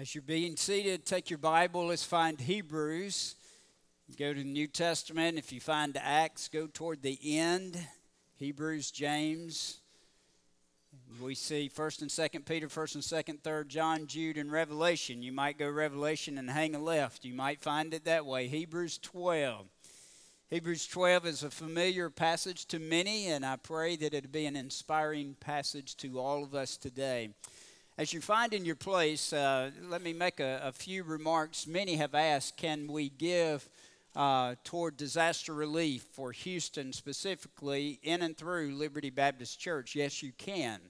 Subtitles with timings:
[0.00, 1.88] As you're being seated, take your Bible.
[1.88, 3.34] Let's find Hebrews.
[4.18, 5.36] Go to the New Testament.
[5.36, 7.78] If you find Acts, go toward the end.
[8.36, 9.80] Hebrews, James.
[11.20, 15.22] We see 1st and 2nd Peter, 1st and 2nd, 3rd John, Jude, and Revelation.
[15.22, 17.26] You might go Revelation and hang a left.
[17.26, 18.48] You might find it that way.
[18.48, 19.66] Hebrews 12.
[20.48, 24.56] Hebrews 12 is a familiar passage to many, and I pray that it be an
[24.56, 27.34] inspiring passage to all of us today.
[28.00, 31.66] As you find in your place, uh, let me make a, a, few remarks.
[31.66, 33.68] Many have asked, can we give
[34.16, 39.94] uh, toward disaster relief for Houston specifically in and through Liberty Baptist Church?
[39.94, 40.80] Yes, you can.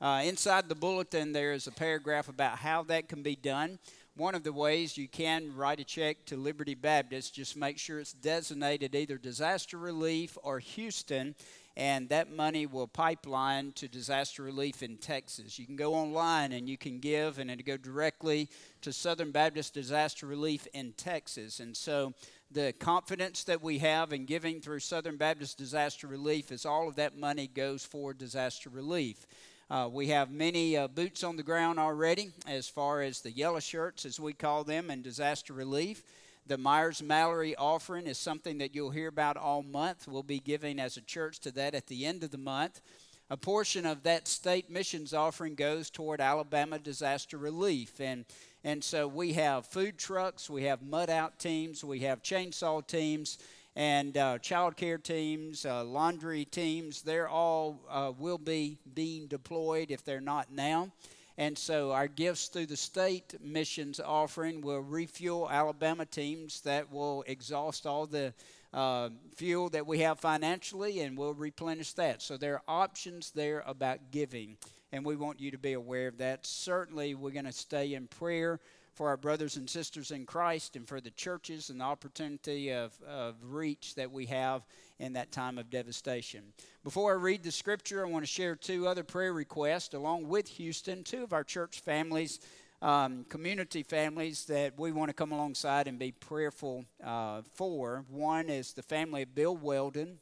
[0.00, 3.78] Uh, inside the bulletin, there is a paragraph about how that can be done.
[4.16, 8.00] One of the ways you can write a check to Liberty Baptist, just make sure
[8.00, 11.36] it's designated either disaster relief or Houston,
[11.78, 15.60] and that money will pipeline to disaster relief in Texas.
[15.60, 18.50] You can go online and you can give, and it'll go directly
[18.82, 21.60] to Southern Baptist Disaster Relief in Texas.
[21.60, 22.14] And so
[22.50, 26.96] the confidence that we have in giving through Southern Baptist Disaster Relief is all of
[26.96, 29.24] that money goes for disaster relief.
[29.70, 33.60] Uh, we have many uh, boots on the ground already as far as the yellow
[33.60, 36.02] shirts, as we call them, and disaster relief.
[36.48, 40.08] The Myers Mallory offering is something that you'll hear about all month.
[40.08, 42.80] We'll be giving as a church to that at the end of the month.
[43.28, 48.00] A portion of that state missions offering goes toward Alabama disaster relief.
[48.00, 48.24] And,
[48.64, 53.36] and so we have food trucks, we have mud out teams, we have chainsaw teams,
[53.76, 57.02] and uh, child care teams, uh, laundry teams.
[57.02, 60.92] They're all uh, will be being deployed if they're not now.
[61.38, 67.22] And so our gifts through the state missions offering will refuel Alabama teams that will
[67.28, 68.34] exhaust all the
[68.74, 72.22] uh, fuel that we have financially and we'll replenish that.
[72.22, 74.56] So there are options there about giving,
[74.90, 76.44] and we want you to be aware of that.
[76.44, 78.58] Certainly, we're going to stay in prayer
[78.98, 82.92] for our brothers and sisters in Christ and for the churches and the opportunity of,
[83.08, 84.62] of reach that we have
[84.98, 86.42] in that time of devastation.
[86.82, 90.48] Before I read the scripture, I want to share two other prayer requests along with
[90.48, 92.40] Houston, two of our church families.
[92.82, 98.04] Um, community families that we want to come alongside and be prayerful uh, for.
[98.08, 100.18] One is the family of Bill Weldon.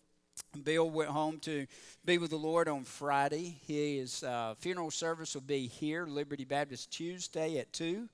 [0.64, 1.66] Bill went home to
[2.04, 3.58] be with the Lord on Friday.
[3.66, 8.08] His uh, funeral service will be here, Liberty Baptist Tuesday at 2.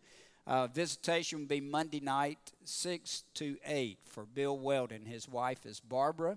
[0.47, 5.07] Uh, visitation will be Monday night, 6 to 8 for Bill Weldon.
[5.07, 6.37] His wife is Barbara,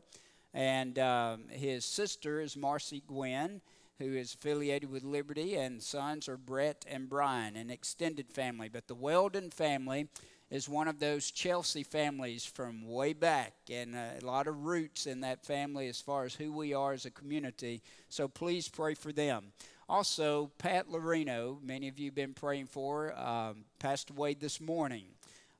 [0.54, 3.62] and um, his sister is Marcy Gwen,
[3.98, 8.70] who is affiliated with Liberty, and sons are Brett and Brian, an extended family.
[8.70, 10.08] But the Weldon family
[10.52, 15.08] is one of those Chelsea families from way back, and uh, a lot of roots
[15.08, 17.82] in that family as far as who we are as a community.
[18.10, 19.54] So please pray for them.
[19.88, 25.06] Also, Pat Lorino, many of you have been praying for, um, passed away this morning.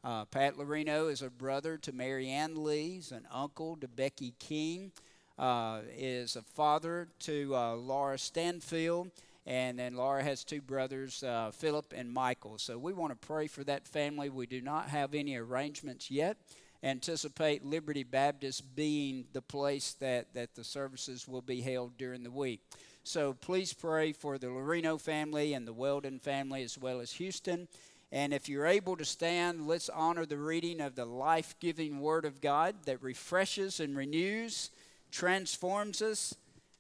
[0.04, 4.92] Uh, Pat Lorino is a brother to Mary Ann Lee's, an uncle to Becky King,
[5.38, 9.12] uh, is a father to uh, Laura Stanfield,
[9.46, 12.58] and then Laura has two brothers, uh, Philip and Michael.
[12.58, 14.30] So we want to pray for that family.
[14.30, 16.38] We do not have any arrangements yet.
[16.82, 22.32] Anticipate Liberty Baptist being the place that, that the services will be held during the
[22.32, 22.62] week.
[23.08, 27.68] So please pray for the Lorino family and the Weldon family as well as Houston.
[28.12, 32.26] And if you're able to stand, let's honor the reading of the life giving Word
[32.26, 34.72] of God that refreshes and renews,
[35.12, 36.34] transforms us.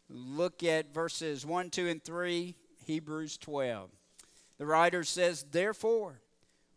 [0.09, 2.55] Look at verses 1, 2, and 3,
[2.87, 3.91] Hebrews 12.
[4.57, 6.21] The writer says, Therefore,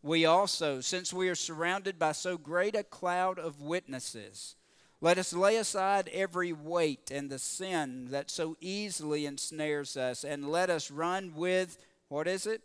[0.02, 4.56] we also, since we are surrounded by so great a cloud of witnesses,
[5.00, 10.50] let us lay aside every weight and the sin that so easily ensnares us, and
[10.50, 11.78] let us run with,
[12.08, 12.62] what is it?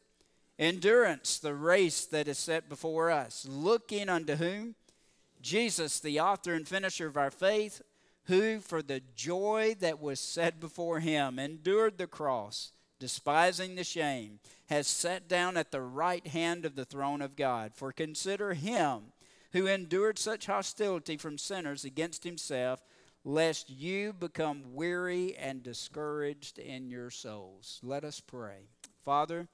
[0.57, 3.45] Endurance, the race that is set before us.
[3.49, 4.75] Looking unto whom?
[5.41, 7.81] Jesus, the author and finisher of our faith,
[8.25, 14.39] who, for the joy that was set before him, endured the cross, despising the shame,
[14.69, 17.73] has sat down at the right hand of the throne of God.
[17.75, 19.11] For consider him
[19.53, 22.83] who endured such hostility from sinners against himself,
[23.23, 27.79] lest you become weary and discouraged in your souls.
[27.83, 28.67] Let us pray.
[29.05, 29.47] Father,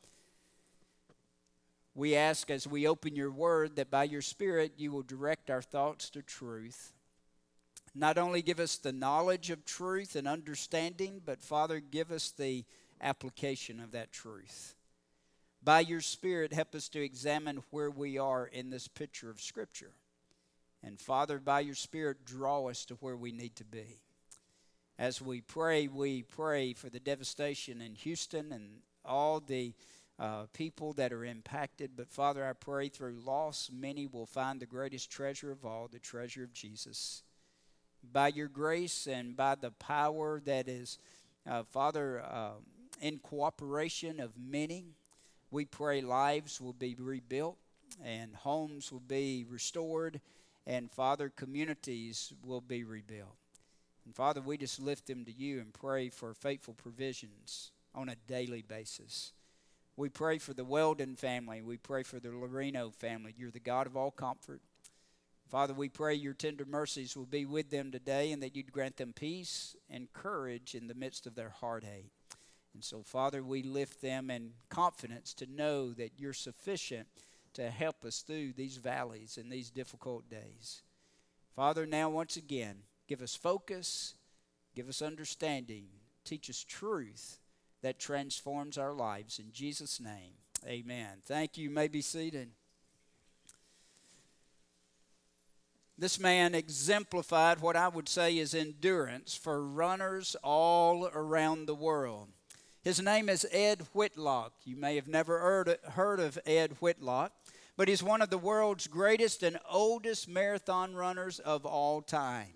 [1.94, 5.62] we ask as we open your word that by your Spirit you will direct our
[5.62, 6.94] thoughts to truth.
[7.94, 12.64] Not only give us the knowledge of truth and understanding, but Father, give us the
[13.02, 14.76] application of that truth.
[15.62, 19.92] By your Spirit, help us to examine where we are in this picture of Scripture.
[20.82, 24.00] And Father, by your Spirit, draw us to where we need to be.
[24.98, 29.74] As we pray, we pray for the devastation in Houston and all the
[30.18, 31.92] uh, people that are impacted.
[31.96, 36.00] But Father, I pray through loss, many will find the greatest treasure of all, the
[36.00, 37.24] treasure of Jesus.
[38.12, 41.00] By your grace and by the power that is,
[41.50, 42.52] uh, Father, uh,
[43.02, 44.96] in cooperation of many,
[45.52, 47.58] we pray lives will be rebuilt
[48.04, 50.22] and homes will be restored,
[50.68, 53.36] and Father, communities will be rebuilt.
[54.06, 58.16] And Father, we just lift them to you and pray for faithful provisions on a
[58.28, 59.34] daily basis.
[59.98, 61.62] We pray for the Weldon family.
[61.62, 63.34] We pray for the Lorino family.
[63.38, 64.62] You're the God of all comfort.
[65.50, 68.98] Father, we pray your tender mercies will be with them today and that you'd grant
[68.98, 72.12] them peace and courage in the midst of their heartache.
[72.80, 77.10] And so, Father, we lift them in confidence to know that you're sufficient
[77.56, 80.82] to help us through these valleys and these difficult days.
[81.54, 84.14] Father, now once again, give us focus,
[84.78, 85.88] give us understanding,
[86.24, 87.40] teach us truth
[87.82, 89.40] that transforms our lives.
[89.40, 90.36] In Jesus' name,
[90.66, 91.18] amen.
[91.26, 91.66] Thank you.
[91.66, 92.48] you may be seated.
[95.98, 102.30] This man exemplified what I would say is endurance for runners all around the world.
[102.82, 104.54] His name is Ed Whitlock.
[104.64, 107.34] You may have never heard, of Ed Whitlock,
[107.76, 112.54] but he's one of the world's greatest and oldest marathon runners of all time.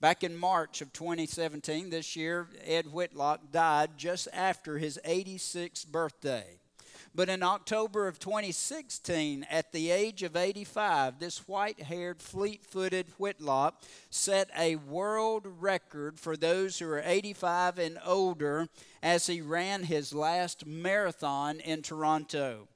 [0.00, 6.60] Back in March of 2017, this year, Ed Whitlock died just after his 86th birthday.
[7.16, 13.06] But in October of 2016, at the age of 85, this white haired, fleet footed
[13.18, 18.68] Whitlock set a world record for those who are 85 and older
[19.00, 22.66] as he ran his last marathon in Toronto.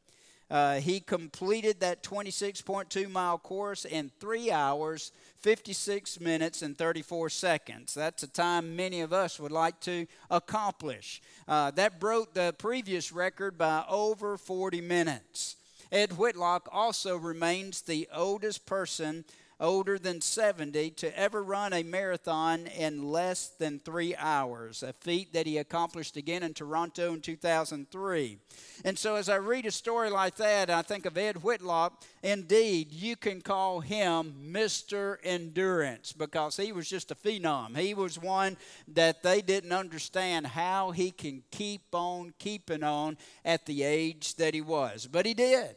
[0.50, 7.92] Uh, he completed that 26.2 mile course in three hours, 56 minutes, and 34 seconds.
[7.94, 11.20] That's a time many of us would like to accomplish.
[11.46, 15.56] Uh, that broke the previous record by over 40 minutes.
[15.92, 19.24] Ed Whitlock also remains the oldest person
[19.60, 25.32] older than 70 to ever run a marathon in less than three hours, a feat
[25.32, 28.38] that he accomplished again in Toronto in 2003.
[28.84, 32.02] And so, as I read a story like that, I think of Ed Whitlock.
[32.22, 35.16] Indeed, you can call him Mr.
[35.24, 37.76] Endurance because he was just a phenom.
[37.76, 38.56] He was one
[38.88, 44.54] that they didn't understand how he can keep on keeping on at the age that
[44.54, 45.08] he was.
[45.10, 45.76] But he did.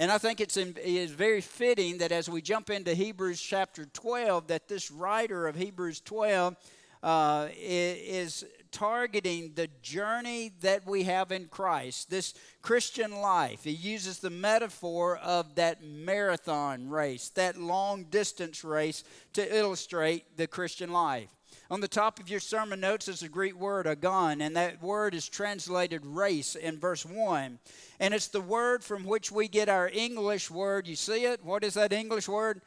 [0.00, 3.40] And I think it's in, it is very fitting that as we jump into Hebrews
[3.40, 6.56] chapter 12, that this writer of Hebrews 12
[7.02, 13.64] uh, is targeting the journey that we have in Christ, this Christian life.
[13.64, 19.02] He uses the metaphor of that marathon race, that long distance race,
[19.32, 21.37] to illustrate the Christian life.
[21.70, 25.14] On the top of your sermon notes is a Greek word, agon, and that word
[25.14, 27.58] is translated race in verse 1.
[28.00, 30.86] And it's the word from which we get our English word.
[30.86, 31.44] You see it?
[31.44, 32.62] What is that English word?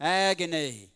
[0.00, 0.90] Agony.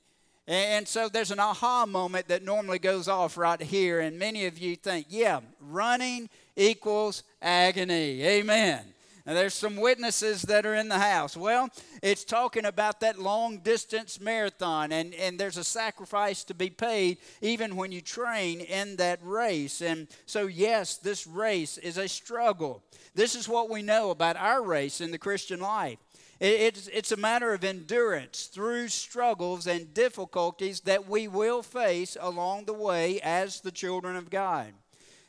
[0.46, 4.58] And so there's an aha moment that normally goes off right here, and many of
[4.58, 8.22] you think, yeah, running equals agony.
[8.22, 8.80] Amen.
[9.28, 11.36] Now, there's some witnesses that are in the house.
[11.36, 11.68] Well,
[12.02, 17.18] it's talking about that long distance marathon, and, and there's a sacrifice to be paid
[17.42, 19.82] even when you train in that race.
[19.82, 22.82] And so, yes, this race is a struggle.
[23.14, 25.98] This is what we know about our race in the Christian life.
[26.40, 32.64] It's, it's a matter of endurance through struggles and difficulties that we will face along
[32.64, 34.72] the way as the children of God.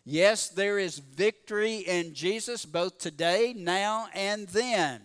[0.05, 5.01] Yes, there is victory in Jesus both today, now, and then.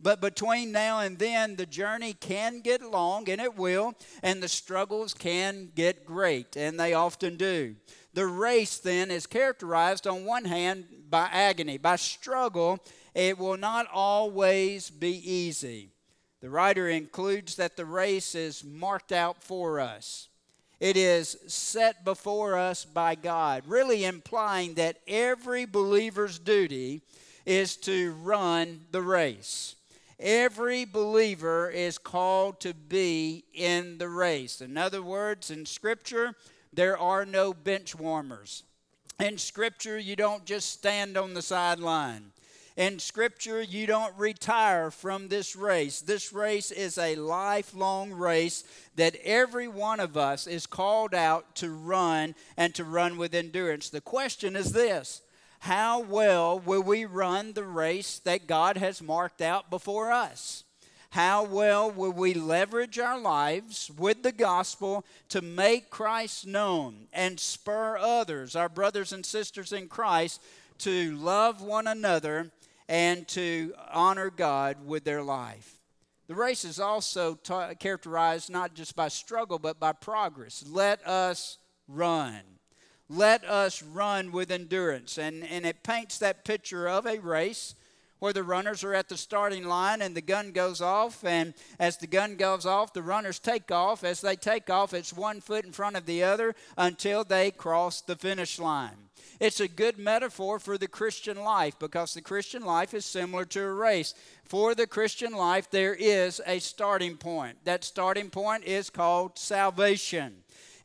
[0.00, 4.48] But between now and then, the journey can get long, and it will, and the
[4.48, 7.76] struggles can get great, and they often do.
[8.12, 12.78] The race then is characterized, on one hand, by agony, by struggle.
[13.14, 15.90] It will not always be easy.
[16.40, 20.28] The writer includes that the race is marked out for us.
[20.78, 27.02] It is set before us by God, really implying that every believer's duty
[27.46, 29.76] is to run the race.
[30.18, 34.60] Every believer is called to be in the race.
[34.60, 36.34] In other words, in Scripture,
[36.72, 38.62] there are no bench warmers.
[39.18, 42.32] In Scripture, you don't just stand on the sideline.
[42.76, 46.00] In Scripture, you don't retire from this race.
[46.00, 48.64] This race is a lifelong race
[48.96, 53.88] that every one of us is called out to run and to run with endurance.
[53.88, 55.22] The question is this
[55.60, 60.64] How well will we run the race that God has marked out before us?
[61.08, 67.40] How well will we leverage our lives with the gospel to make Christ known and
[67.40, 70.42] spur others, our brothers and sisters in Christ,
[70.78, 72.50] to love one another
[72.88, 75.80] and to honor God with their life.
[76.28, 77.36] The race is also
[77.78, 80.64] characterized not just by struggle, but by progress.
[80.66, 82.40] Let us run.
[83.08, 85.18] Let us run with endurance.
[85.18, 87.76] And, and it paints that picture of a race
[88.18, 91.24] where the runners are at the starting line and the gun goes off.
[91.24, 94.04] And as the gun goes off, the runners take off.
[94.04, 98.00] As they take off, it's one foot in front of the other until they cross
[98.00, 98.96] the finish line.
[99.38, 103.62] It's a good metaphor for the Christian life because the Christian life is similar to
[103.62, 104.14] a race.
[104.44, 107.58] For the Christian life, there is a starting point.
[107.64, 110.36] That starting point is called salvation.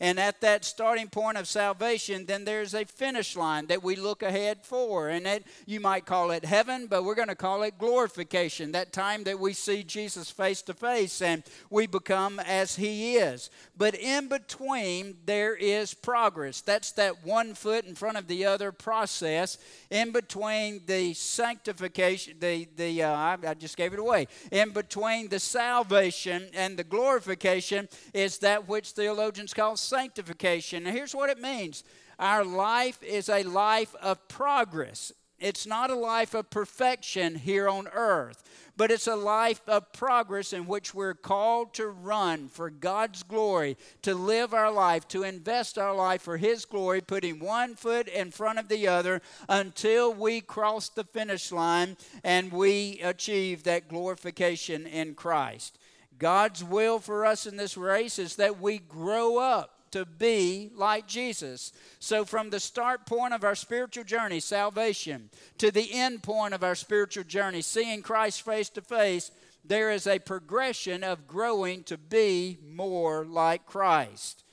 [0.01, 4.23] And at that starting point of salvation, then there's a finish line that we look
[4.23, 5.09] ahead for.
[5.09, 8.71] And that you might call it heaven, but we're going to call it glorification.
[8.71, 13.51] That time that we see Jesus face to face and we become as he is.
[13.77, 16.61] But in between, there is progress.
[16.61, 19.59] That's that one foot in front of the other process.
[19.91, 24.27] In between the sanctification, the, the uh, I, I just gave it away.
[24.51, 30.87] In between the salvation and the glorification is that which theologians call sanctification.
[30.87, 31.83] And here's what it means
[32.17, 35.11] our life is a life of progress.
[35.39, 38.43] It's not a life of perfection here on earth,
[38.77, 43.75] but it's a life of progress in which we're called to run for God's glory,
[44.03, 48.29] to live our life, to invest our life for His glory, putting one foot in
[48.29, 49.19] front of the other
[49.49, 55.79] until we cross the finish line and we achieve that glorification in Christ.
[56.19, 61.07] God's will for us in this race is that we grow up to be like
[61.07, 61.73] Jesus.
[61.99, 66.63] So, from the start point of our spiritual journey, salvation, to the end point of
[66.63, 69.31] our spiritual journey, seeing Christ face to face,
[69.63, 74.43] there is a progression of growing to be more like Christ.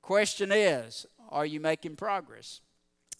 [0.00, 2.60] Question is, are you making progress?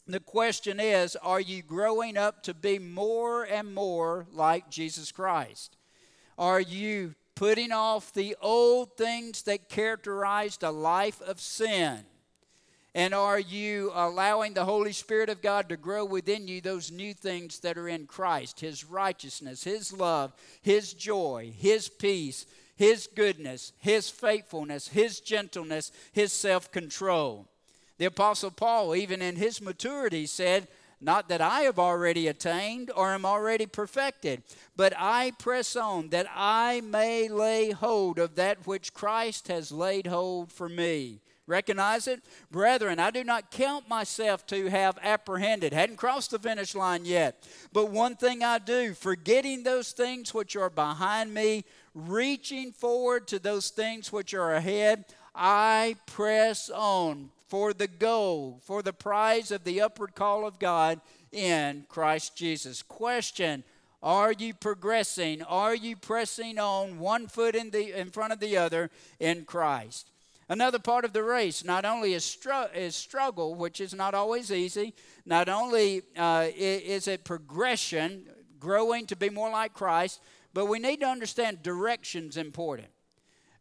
[0.07, 5.77] The question is, are you growing up to be more and more like Jesus Christ?
[6.37, 12.05] Are you putting off the old things that characterized a life of sin?
[12.95, 17.15] And are you allowing the Holy Spirit of God to grow within you those new
[17.15, 18.61] things that are in Christ?
[18.61, 22.45] His righteousness, His love, His joy, His peace,
[22.77, 27.49] His goodness, His faithfulness, His gentleness, His self control.
[28.03, 30.67] The Apostle Paul, even in his maturity, said,
[31.03, 34.43] not that I have already attained or am already perfected,
[34.77, 40.07] but I press on that I may lay hold of that which Christ has laid
[40.07, 41.21] hold for me.
[41.47, 42.23] Recognize it?
[42.53, 47.47] Brethren, I do not count myself to have apprehended, hadn't crossed the finish line yet.
[47.73, 53.41] But one thing I do, forgetting those things which are behind me, reaching forward to
[53.41, 55.05] those things which are ahead,
[55.35, 61.03] I press on for the goal, for the prize of the upward call of God
[61.31, 62.81] in Christ Jesus.
[62.81, 63.63] Question
[64.03, 65.43] Are you progressing?
[65.43, 68.89] Are you pressing on one foot in, the, in front of the other
[69.21, 70.09] in Christ?
[70.49, 74.51] Another part of the race not only is, stru- is struggle, which is not always
[74.51, 74.95] easy,
[75.27, 78.25] not only uh, is it progression,
[78.61, 80.23] growing to be more like Christ,
[80.55, 82.89] but we need to understand direction's important.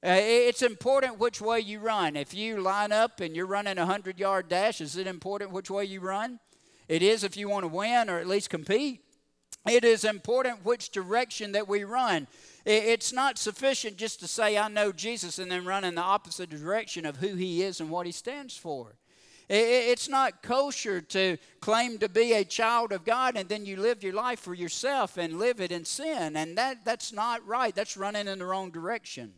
[0.03, 2.15] Uh, it's important which way you run.
[2.15, 5.69] If you line up and you're running a 100 yard dash, is it important which
[5.69, 6.39] way you run?
[6.87, 9.01] It is if you want to win or at least compete.
[9.69, 12.27] It is important which direction that we run.
[12.65, 16.49] It's not sufficient just to say, I know Jesus, and then run in the opposite
[16.49, 18.95] direction of who he is and what he stands for.
[19.49, 24.01] It's not kosher to claim to be a child of God and then you live
[24.01, 26.37] your life for yourself and live it in sin.
[26.37, 27.75] And that, that's not right.
[27.75, 29.33] That's running in the wrong direction.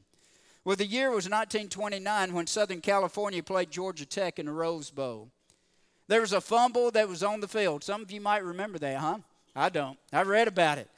[0.65, 5.29] Well, the year was 1929 when Southern California played Georgia Tech in the Rose Bowl.
[6.07, 7.83] There was a fumble that was on the field.
[7.83, 9.17] Some of you might remember that, huh?
[9.55, 9.97] I don't.
[10.11, 10.89] I read about it.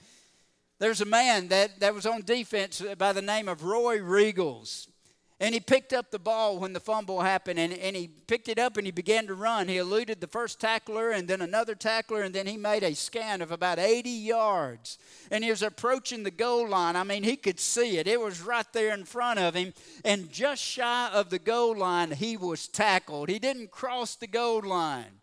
[0.77, 4.87] There's a man that, that was on defense by the name of Roy Riegels.
[5.37, 8.57] And he picked up the ball when the fumble happened, and, and he picked it
[8.57, 9.67] up and he began to run.
[9.67, 13.41] He eluded the first tackler and then another tackler, and then he made a scan
[13.41, 14.97] of about 80 yards.
[15.29, 16.95] And he was approaching the goal line.
[16.95, 19.73] I mean, he could see it, it was right there in front of him.
[20.05, 23.27] And just shy of the goal line, he was tackled.
[23.27, 25.19] He didn't cross the goal line,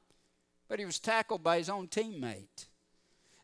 [0.68, 2.66] but he was tackled by his own teammate.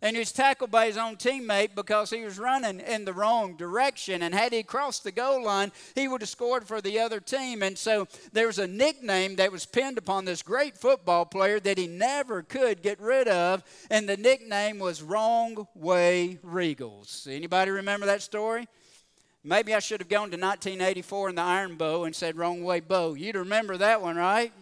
[0.00, 3.56] And he was tackled by his own teammate because he was running in the wrong
[3.56, 4.22] direction.
[4.22, 7.64] And had he crossed the goal line, he would have scored for the other team.
[7.64, 11.78] And so there was a nickname that was pinned upon this great football player that
[11.78, 13.64] he never could get rid of.
[13.90, 17.26] And the nickname was Wrong Way Riegels.
[17.26, 18.68] Anybody remember that story?
[19.42, 22.80] Maybe I should have gone to 1984 in the Iron Bowl and said Wrong Way
[22.80, 23.14] Bo.
[23.14, 24.52] You'd remember that one, right?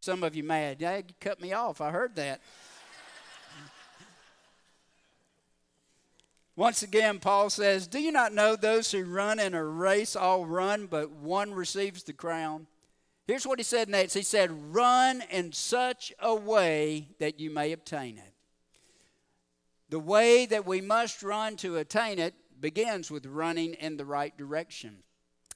[0.00, 0.78] Some of you mad.
[0.80, 1.80] Yeah, you cut me off.
[1.80, 2.40] I heard that.
[6.56, 10.44] Once again, Paul says, Do you not know those who run in a race all
[10.46, 12.66] run, but one receives the crown?
[13.26, 14.14] Here's what he said next.
[14.14, 18.34] He said, Run in such a way that you may obtain it.
[19.88, 24.36] The way that we must run to attain it begins with running in the right
[24.36, 25.02] direction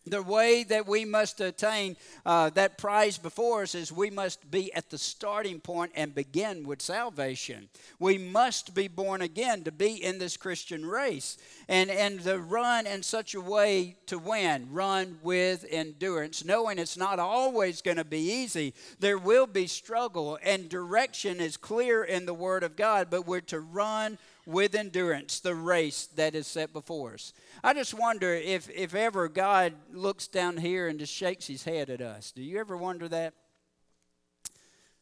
[0.07, 1.97] the way that we must attain
[2.27, 6.67] uh, that prize before us is we must be at the starting point and begin
[6.67, 7.69] with salvation.
[7.99, 12.87] We must be born again to be in this Christian race and, and to run
[12.87, 14.69] in such a way to win.
[14.71, 18.75] Run with endurance, knowing it's not always going to be easy.
[19.01, 23.41] There will be struggle, and direction is clear in the Word of God, but we're
[23.43, 27.33] to run with endurance the race that is set before us.
[27.63, 31.91] I just wonder if, if ever God looks down here and just shakes his head
[31.91, 32.33] at us.
[32.33, 33.35] Do you ever wonder that?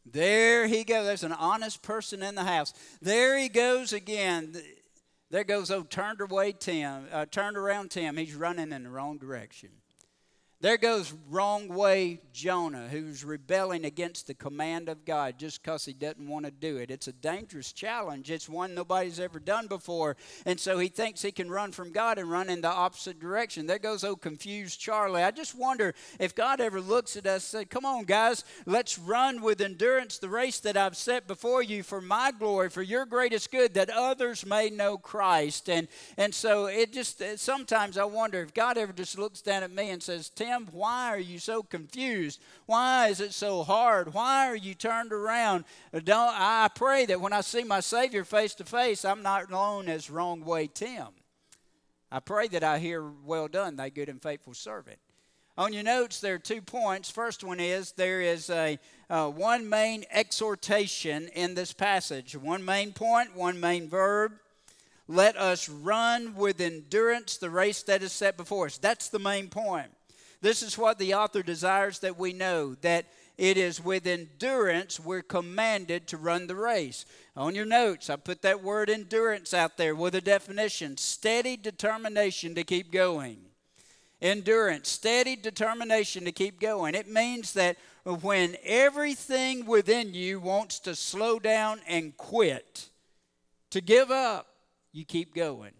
[0.04, 1.06] There he goes.
[1.06, 2.72] There's an honest person in the house.
[3.00, 4.56] There he goes again.
[5.30, 8.16] There goes old turned away Tim, uh, turned around Tim.
[8.16, 9.70] He's running in the wrong direction.
[10.62, 15.92] There goes wrong way Jonah, who's rebelling against the command of God just because he
[15.92, 16.88] doesn't want to do it.
[16.88, 18.30] It's a dangerous challenge.
[18.30, 20.16] It's one nobody's ever done before.
[20.46, 23.66] And so he thinks he can run from God and run in the opposite direction.
[23.66, 25.24] There goes old confused Charlie.
[25.24, 29.00] I just wonder if God ever looks at us and says, Come on, guys, let's
[29.00, 33.04] run with endurance the race that I've set before you for my glory, for your
[33.04, 35.68] greatest good, that others may know Christ.
[35.68, 39.72] And, and so it just, sometimes I wonder if God ever just looks down at
[39.72, 42.40] me and says, Tim, Why are you so confused?
[42.66, 44.14] Why is it so hard?
[44.14, 45.64] Why are you turned around?
[45.92, 49.88] Don't, I pray that when I see my Savior face to face, I'm not known
[49.88, 51.08] as wrong way Tim.
[52.10, 54.98] I pray that I hear, Well done, thy good and faithful servant.
[55.58, 57.10] On your notes, there are two points.
[57.10, 58.78] First one is there is a
[59.10, 62.34] uh, one main exhortation in this passage.
[62.34, 64.32] One main point, one main verb.
[65.08, 68.78] Let us run with endurance the race that is set before us.
[68.78, 69.90] That's the main point.
[70.42, 73.06] This is what the author desires that we know that
[73.38, 77.06] it is with endurance we're commanded to run the race.
[77.36, 82.54] On your notes, I put that word endurance out there with a definition steady determination
[82.56, 83.38] to keep going.
[84.20, 86.94] Endurance, steady determination to keep going.
[86.94, 92.88] It means that when everything within you wants to slow down and quit,
[93.70, 94.48] to give up,
[94.92, 95.72] you keep going.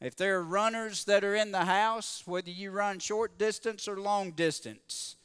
[0.00, 3.96] If there are runners that are in the house, whether you run short distance or
[3.96, 5.16] long distance,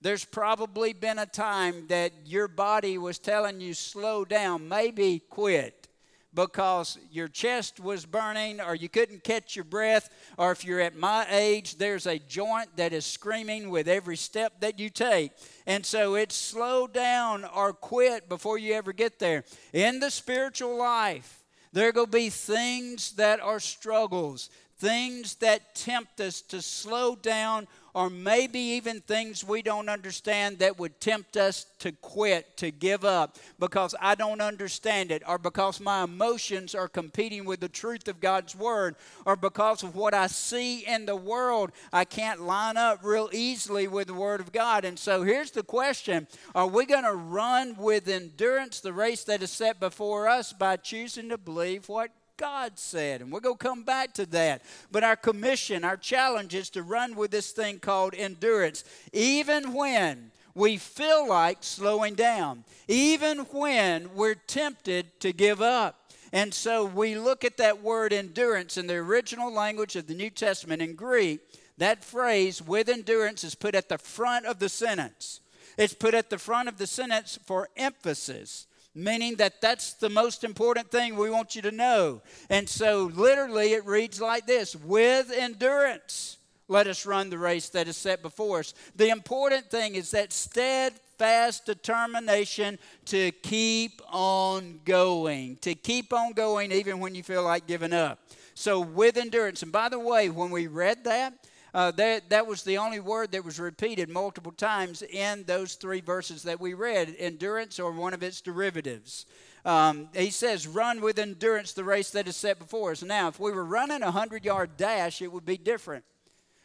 [0.00, 5.88] there's probably been a time that your body was telling you slow down, maybe quit
[6.36, 10.94] because your chest was burning or you couldn't catch your breath, or if you're at
[10.94, 15.32] my age, there's a joint that is screaming with every step that you take.
[15.66, 19.44] And so it's slow down or quit before you ever get there.
[19.72, 25.74] In the spiritual life, there are going to be things that are struggles, things that
[25.74, 31.38] tempt us to slow down or maybe even things we don't understand that would tempt
[31.38, 36.74] us to quit, to give up because I don't understand it, or because my emotions
[36.74, 41.06] are competing with the truth of God's Word, or because of what I see in
[41.06, 44.84] the world, I can't line up real easily with the Word of God.
[44.84, 49.42] And so here's the question Are we going to run with endurance the race that
[49.42, 53.20] is set before us by choosing to believe what God said.
[53.20, 54.62] And we're going to come back to that.
[54.90, 60.30] But our commission, our challenge is to run with this thing called endurance, even when
[60.54, 66.10] we feel like slowing down, even when we're tempted to give up.
[66.32, 70.30] And so we look at that word endurance in the original language of the New
[70.30, 71.40] Testament in Greek.
[71.78, 75.40] That phrase, with endurance, is put at the front of the sentence.
[75.76, 80.42] It's put at the front of the sentence for emphasis meaning that that's the most
[80.42, 82.22] important thing we want you to know.
[82.48, 86.38] And so, literally, it reads like this with endurance.
[86.66, 88.74] Let us run the race that is set before us.
[88.96, 96.72] The important thing is that steadfast determination to keep on going, to keep on going
[96.72, 98.18] even when you feel like giving up.
[98.54, 99.62] So, with endurance.
[99.62, 101.34] And by the way, when we read that,
[101.74, 106.00] uh, that, that was the only word that was repeated multiple times in those three
[106.00, 109.26] verses that we read endurance or one of its derivatives.
[109.64, 113.02] Um, he says, Run with endurance the race that is set before us.
[113.02, 116.04] Now, if we were running a 100 yard dash, it would be different.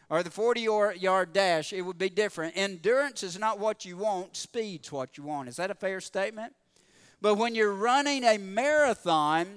[0.09, 2.55] Or the 40 yard dash, it would be different.
[2.55, 5.49] Endurance is not what you want, speed's what you want.
[5.49, 6.53] Is that a fair statement?
[7.21, 9.47] But when you're running a marathon,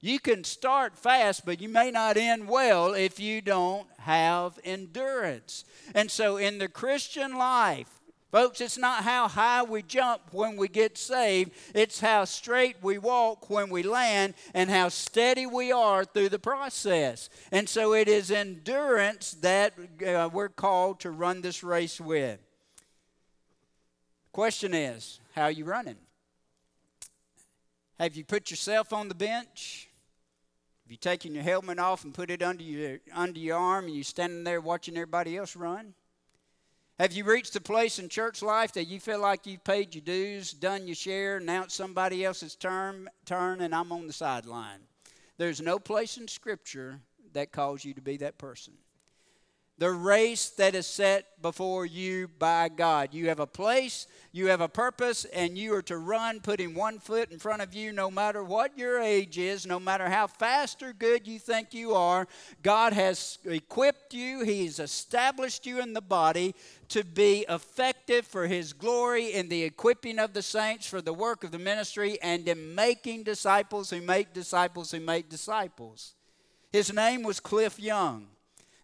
[0.00, 5.64] you can start fast, but you may not end well if you don't have endurance.
[5.94, 7.96] And so, in the Christian life,
[8.32, 12.98] Folks, it's not how high we jump when we get saved, it's how straight we
[12.98, 17.30] walk when we land and how steady we are through the process.
[17.52, 19.74] And so it is endurance that
[20.06, 22.40] uh, we're called to run this race with.
[24.32, 25.96] Question is, how are you running?
[27.98, 29.88] Have you put yourself on the bench?
[30.84, 33.94] Have you taken your helmet off and put it under your, under your arm and
[33.94, 35.94] you're standing there watching everybody else run?
[36.98, 40.02] Have you reached a place in church life that you feel like you've paid your
[40.02, 44.80] dues, done your share, now it's somebody else's turn, turn and I'm on the sideline?
[45.38, 47.00] There's no place in Scripture
[47.32, 48.74] that calls you to be that person
[49.78, 53.12] the race that is set before you by God.
[53.12, 56.98] You have a place, you have a purpose, and you are to run putting one
[56.98, 60.82] foot in front of you no matter what your age is, no matter how fast
[60.82, 62.26] or good you think you are.
[62.62, 66.54] God has equipped you, He's established you in the body
[66.88, 71.44] to be effective for His glory in the equipping of the saints for the work
[71.44, 76.14] of the ministry and in making disciples who make disciples who make disciples.
[76.72, 78.28] His name was Cliff Young.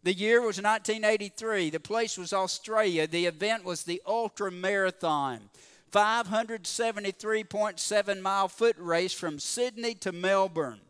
[0.04, 1.70] The year was 1983.
[1.70, 3.06] The place was Australia.
[3.06, 5.42] The event was the Ultra Marathon.
[5.92, 10.80] 573.7 mile foot race from Sydney to Melbourne.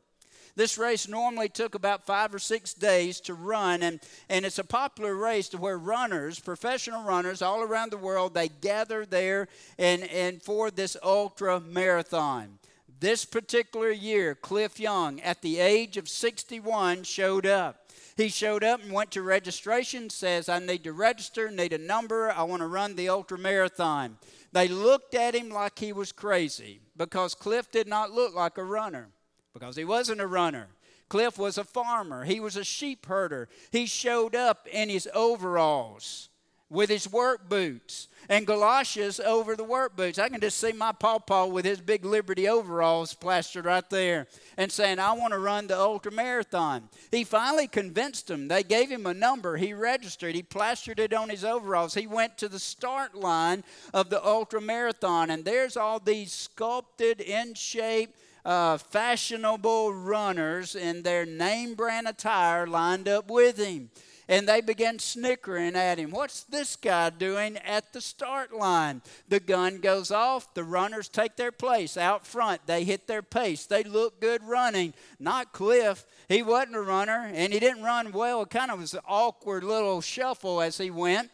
[0.55, 4.65] This race normally took about five or six days to run, and, and it's a
[4.65, 9.49] popular race to where runners, professional runners all around the world, they gather there
[9.79, 12.59] and, and for this ultra marathon.
[13.01, 17.82] This particular year, Cliff Young, at the age of 61, showed up.
[18.17, 22.31] He showed up and went to registration, says, I need to register, need a number,
[22.31, 24.19] I want to run the ultra marathon.
[24.53, 28.65] They looked at him like he was crazy because Cliff did not look like a
[28.65, 29.09] runner,
[29.55, 30.69] because he wasn't a runner.
[31.09, 33.49] Cliff was a farmer, he was a sheep herder.
[33.71, 36.29] He showed up in his overalls
[36.73, 40.19] with his work boots and galoshes over the work boots.
[40.19, 44.73] I can just see my pawpaw with his big Liberty overalls plastered right there and
[44.73, 46.89] saying, I want to run the ultra marathon.
[47.11, 48.49] He finally convinced them.
[48.49, 49.59] They gave him a number.
[49.59, 50.35] He registered.
[50.35, 51.95] He plastered it on his overalls.
[51.95, 57.21] He went to the start line of the ultra marathon, and there's all these sculpted,
[57.21, 63.91] in shape, uh, fashionable runners in their name brand attire lined up with him
[64.33, 66.11] and they began snickering at him.
[66.11, 69.03] What's this guy doing at the start line?
[69.29, 72.63] The gun goes off, the runners take their place out front.
[72.67, 73.67] They hit their pace.
[73.67, 74.95] They look good running.
[75.21, 76.07] Not Cliff.
[76.31, 78.41] He wasn't a runner, and he didn't run well.
[78.41, 81.31] It kind of was an awkward little shuffle as he went,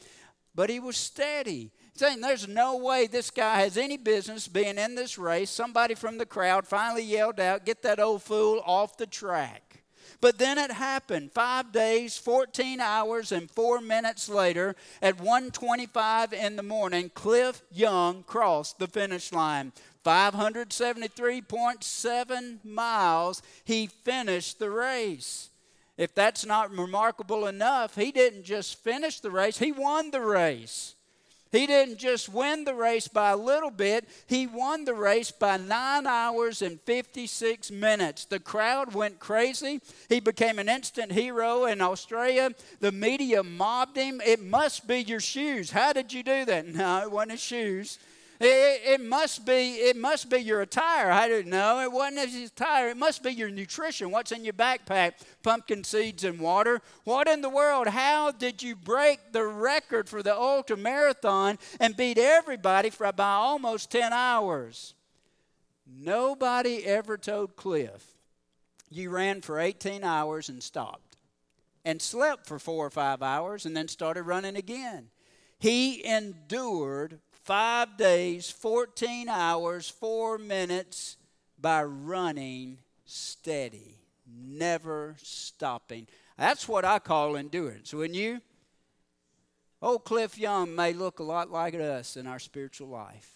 [0.56, 4.96] but he was steady saying there's no way this guy has any business being in
[4.96, 5.50] this race.
[5.50, 9.84] Somebody from the crowd finally yelled out, Get that old fool off the track.
[10.20, 11.32] But then it happened.
[11.32, 18.24] 5 days, 14 hours and 4 minutes later at 1:25 in the morning, Cliff Young
[18.24, 19.72] crossed the finish line.
[20.04, 25.48] 573.7 miles, he finished the race.
[25.96, 30.94] If that's not remarkable enough, he didn't just finish the race, he won the race.
[31.50, 35.56] He didn't just win the race by a little bit, he won the race by
[35.56, 38.24] nine hours and 56 minutes.
[38.24, 39.80] The crowd went crazy.
[40.08, 42.50] He became an instant hero in Australia.
[42.80, 44.20] The media mobbed him.
[44.24, 45.70] It must be your shoes.
[45.70, 46.66] How did you do that?
[46.78, 47.98] No, it wasn't his shoes.
[48.40, 51.10] It, it, must be it must be your attire.
[51.10, 51.80] I didn't know.
[51.80, 52.88] It wasn't his attire.
[52.88, 54.12] It must be your nutrition.
[54.12, 55.14] What's in your backpack?
[55.42, 56.80] Pumpkin seeds and water.
[57.02, 57.88] What in the world?
[57.88, 63.32] How did you break the record for the ultra marathon and beat everybody for by
[63.32, 64.94] almost 10 hours?
[65.84, 68.04] Nobody ever told Cliff
[68.90, 71.16] you ran for 18 hours and stopped
[71.84, 75.08] and slept for four or five hours and then started running again.
[75.58, 81.16] He endured five days, 14 hours, four minutes
[81.58, 86.06] by running steady, never stopping.
[86.36, 87.94] That's what I call endurance.
[87.94, 88.42] When you,
[89.80, 93.30] old Cliff Young may look a lot like us in our spiritual life.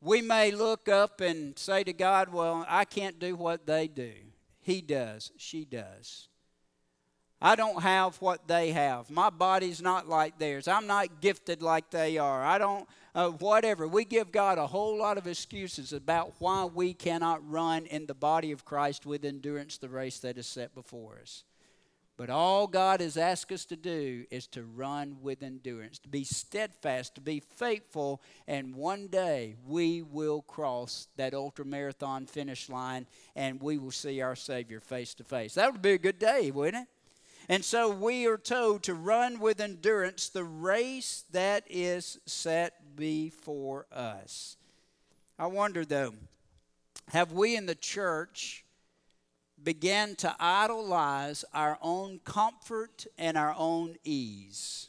[0.00, 4.12] We may look up and say to God, Well, I can't do what they do.
[4.60, 6.26] He does, she does.
[7.44, 9.10] I don't have what they have.
[9.10, 10.68] My body's not like theirs.
[10.68, 12.44] I'm not gifted like they are.
[12.44, 13.88] I don't, uh, whatever.
[13.88, 18.14] We give God a whole lot of excuses about why we cannot run in the
[18.14, 21.42] body of Christ with endurance the race that is set before us.
[22.16, 26.22] But all God has asked us to do is to run with endurance, to be
[26.22, 33.08] steadfast, to be faithful, and one day we will cross that ultra marathon finish line
[33.34, 35.54] and we will see our Savior face to face.
[35.54, 36.88] That would be a good day, wouldn't it?
[37.48, 43.86] And so we are told to run with endurance the race that is set before
[43.92, 44.56] us.
[45.38, 46.14] I wonder though,
[47.08, 48.64] have we in the church
[49.62, 54.88] began to idolize our own comfort and our own ease?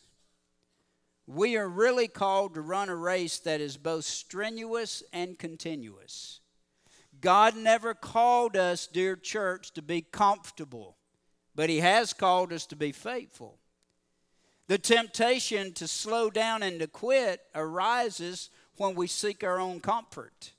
[1.26, 6.42] We are really called to run a race that is both strenuous and continuous.
[7.22, 10.93] God never called us, dear church, to be comfortable,
[11.56, 13.58] but He has called us to be faithful.
[14.68, 20.52] The temptation to slow down and to quit arises when we seek our own comfort,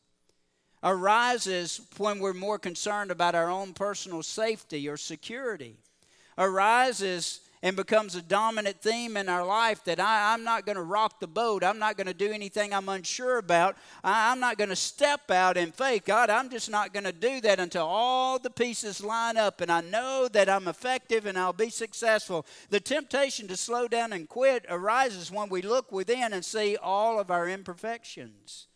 [0.83, 5.78] arises when we're more concerned about our own personal safety or security,
[6.37, 10.83] arises and becomes a dominant theme in our life that I, am not going to
[10.83, 11.64] rock the boat.
[11.64, 13.79] I'm not going to do anything I'm unsure about.
[14.05, 16.05] I, I'm not going to step out in faith.
[16.05, 19.72] God, I'm just not going to do that until all the pieces line up and
[19.72, 22.44] I know that I'm effective and I'll be successful.
[22.68, 27.18] The temptation to slow down and quit arises when we look within and see all
[27.18, 28.66] of our imperfections.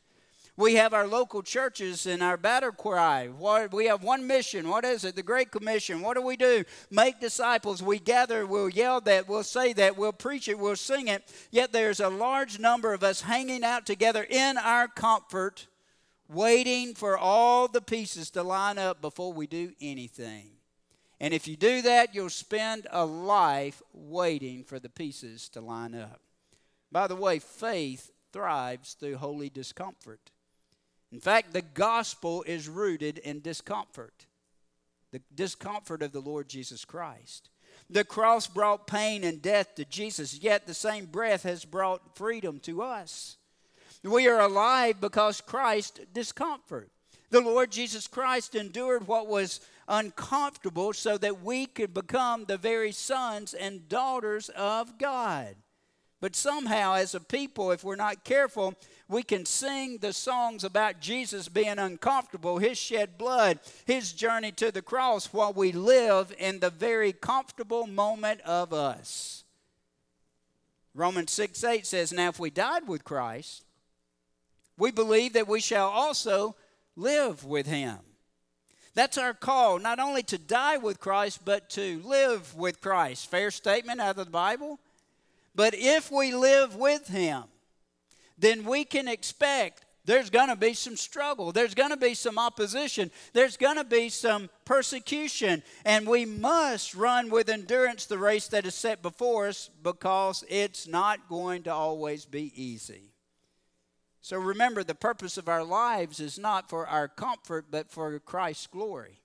[0.58, 3.28] We have our local churches and our battle cry.
[3.28, 4.68] We have one mission.
[4.68, 5.14] What is it?
[5.14, 6.02] The Great Commission.
[6.02, 6.64] What do we do?
[6.90, 7.80] Make disciples.
[7.80, 11.32] We gather, we'll yell that, we'll say that, we'll preach it, we'll sing it.
[11.52, 15.68] Yet there's a large number of us hanging out together in our comfort,
[16.28, 20.50] waiting for all the pieces to line up before we do anything.
[21.20, 25.94] And if you do that, you'll spend a life waiting for the pieces to line
[25.94, 26.20] up.
[26.90, 30.32] By the way, faith thrives through holy discomfort.
[31.12, 34.26] In fact, the gospel is rooted in discomfort
[35.10, 37.48] the discomfort of the Lord Jesus Christ.
[37.90, 42.60] The cross brought pain and death to Jesus, yet the same breath has brought freedom
[42.60, 43.36] to us.
[44.02, 46.90] We are alive because Christ discomfort.
[47.30, 52.92] The Lord Jesus Christ endured what was uncomfortable so that we could become the very
[52.92, 55.54] sons and daughters of God.
[56.20, 58.74] But somehow, as a people, if we're not careful,
[59.08, 64.72] we can sing the songs about Jesus being uncomfortable, his shed blood, his journey to
[64.72, 69.44] the cross, while we live in the very comfortable moment of us.
[70.92, 73.64] Romans 6 8 says, Now if we died with Christ,
[74.76, 76.56] we believe that we shall also
[76.96, 77.98] live with him.
[78.94, 83.30] That's our call, not only to die with Christ, but to live with Christ.
[83.30, 84.80] Fair statement out of the Bible?
[85.58, 87.42] But if we live with Him,
[88.38, 91.50] then we can expect there's going to be some struggle.
[91.50, 93.10] There's going to be some opposition.
[93.32, 95.64] There's going to be some persecution.
[95.84, 100.86] And we must run with endurance the race that is set before us because it's
[100.86, 103.10] not going to always be easy.
[104.20, 108.68] So remember, the purpose of our lives is not for our comfort, but for Christ's
[108.68, 109.22] glory.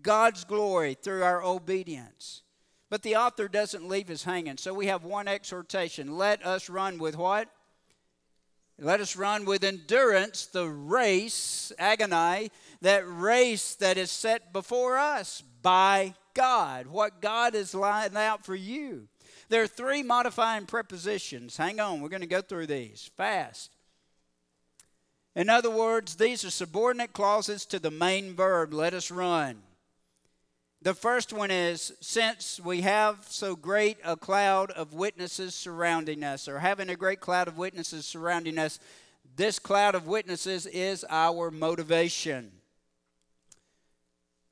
[0.00, 2.44] God's glory through our obedience.
[2.90, 4.58] But the author doesn't leave us hanging.
[4.58, 6.16] So we have one exhortation.
[6.16, 7.48] Let us run with what?
[8.78, 15.42] Let us run with endurance the race, agony, that race that is set before us
[15.62, 19.08] by God, what God is lined out for you.
[19.48, 21.56] There are three modifying prepositions.
[21.56, 23.70] Hang on, we're going to go through these fast.
[25.36, 29.62] In other words, these are subordinate clauses to the main verb, let us run.
[30.84, 36.46] The first one is since we have so great a cloud of witnesses surrounding us,
[36.46, 38.78] or having a great cloud of witnesses surrounding us,
[39.34, 42.52] this cloud of witnesses is our motivation.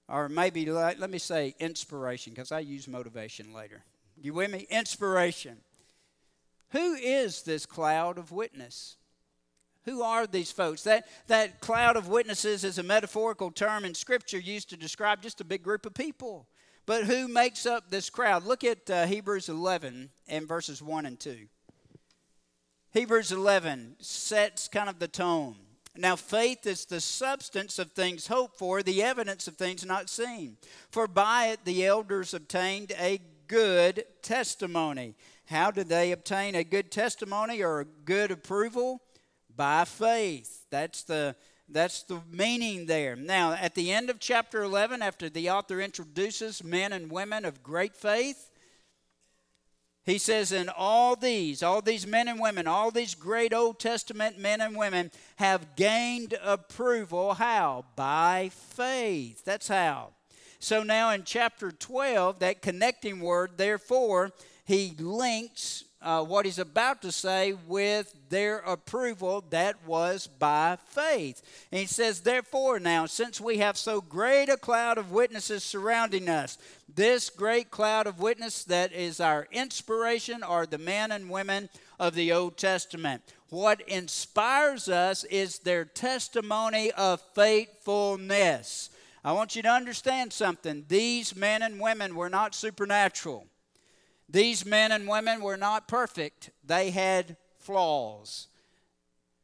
[0.08, 3.84] Or maybe, let me say inspiration, because I use motivation later.
[4.18, 4.66] You with me?
[4.70, 5.58] Inspiration.
[6.70, 8.96] Who is this cloud of witness?
[9.84, 10.82] Who are these folks?
[10.84, 15.40] That, that cloud of witnesses is a metaphorical term in Scripture used to describe just
[15.40, 16.46] a big group of people.
[16.86, 18.44] But who makes up this crowd?
[18.44, 21.46] Look at uh, Hebrews 11 and verses 1 and 2.
[22.92, 25.56] Hebrews 11 sets kind of the tone.
[25.96, 30.56] Now, faith is the substance of things hoped for, the evidence of things not seen.
[30.90, 35.14] For by it the elders obtained a good testimony.
[35.46, 39.02] How did they obtain a good testimony or a good approval?
[39.56, 40.66] By faith.
[40.70, 41.36] That's the
[41.68, 43.16] that's the meaning there.
[43.16, 47.62] Now, at the end of chapter 11, after the author introduces men and women of
[47.62, 48.50] great faith,
[50.04, 54.38] he says, And all these, all these men and women, all these great Old Testament
[54.38, 57.34] men and women have gained approval.
[57.34, 57.84] How?
[57.96, 59.44] By faith.
[59.44, 60.10] That's how.
[60.58, 64.32] So now in chapter 12, that connecting word, therefore,
[64.64, 71.42] he links uh, what he's about to say with their approval that was by faith.
[71.70, 76.28] And he says, Therefore, now, since we have so great a cloud of witnesses surrounding
[76.28, 76.58] us,
[76.94, 82.14] this great cloud of witness that is our inspiration are the men and women of
[82.14, 83.22] the Old Testament.
[83.48, 88.90] What inspires us is their testimony of faithfulness.
[89.24, 90.84] I want you to understand something.
[90.88, 93.46] These men and women were not supernatural.
[94.32, 98.48] These men and women were not perfect, they had flaws.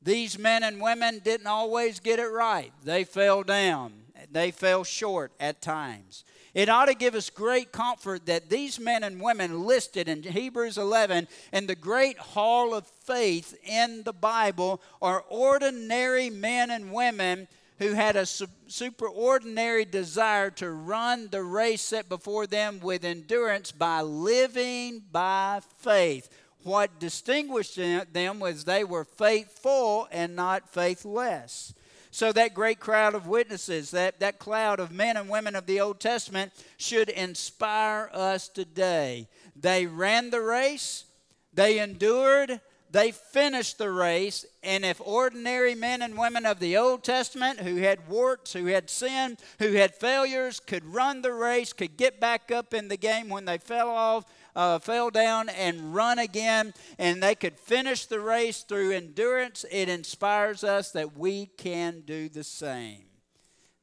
[0.01, 2.72] These men and women didn't always get it right.
[2.83, 3.92] They fell down,
[4.31, 6.24] they fell short at times.
[6.55, 10.79] It ought to give us great comfort that these men and women listed in Hebrews
[10.79, 17.46] 11 in the great hall of faith in the Bible are ordinary men and women
[17.79, 24.01] who had a superordinary desire to run the race set before them with endurance by
[24.01, 26.29] living by faith.
[26.64, 31.73] What distinguished them was they were faithful and not faithless.
[32.11, 35.81] So, that great crowd of witnesses, that, that cloud of men and women of the
[35.81, 39.29] Old Testament, should inspire us today.
[39.55, 41.05] They ran the race,
[41.53, 47.05] they endured, they finished the race, and if ordinary men and women of the Old
[47.05, 51.96] Testament who had warts, who had sin, who had failures, could run the race, could
[51.96, 54.24] get back up in the game when they fell off,
[54.57, 59.88] uh, fell down, and run again, and they could finish the race through endurance, it
[59.88, 63.08] inspires us that we can do the same.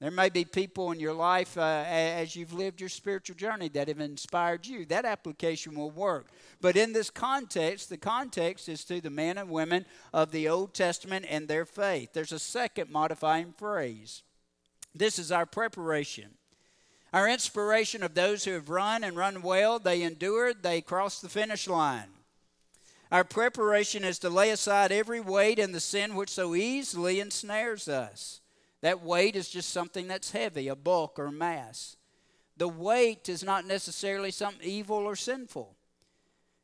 [0.01, 3.87] There may be people in your life uh, as you've lived your spiritual journey that
[3.87, 4.85] have inspired you.
[4.85, 6.27] That application will work.
[6.59, 10.73] But in this context, the context is to the men and women of the Old
[10.73, 12.11] Testament and their faith.
[12.11, 14.23] There's a second modifying phrase.
[14.93, 16.31] This is our preparation.
[17.13, 21.29] Our inspiration of those who have run and run well, they endured, they crossed the
[21.29, 22.09] finish line.
[23.11, 27.87] Our preparation is to lay aside every weight and the sin which so easily ensnares
[27.87, 28.41] us.
[28.85, 31.97] That weight is just something that's heavy, a bulk or mass.
[32.55, 35.75] The weight is not necessarily something evil or sinful,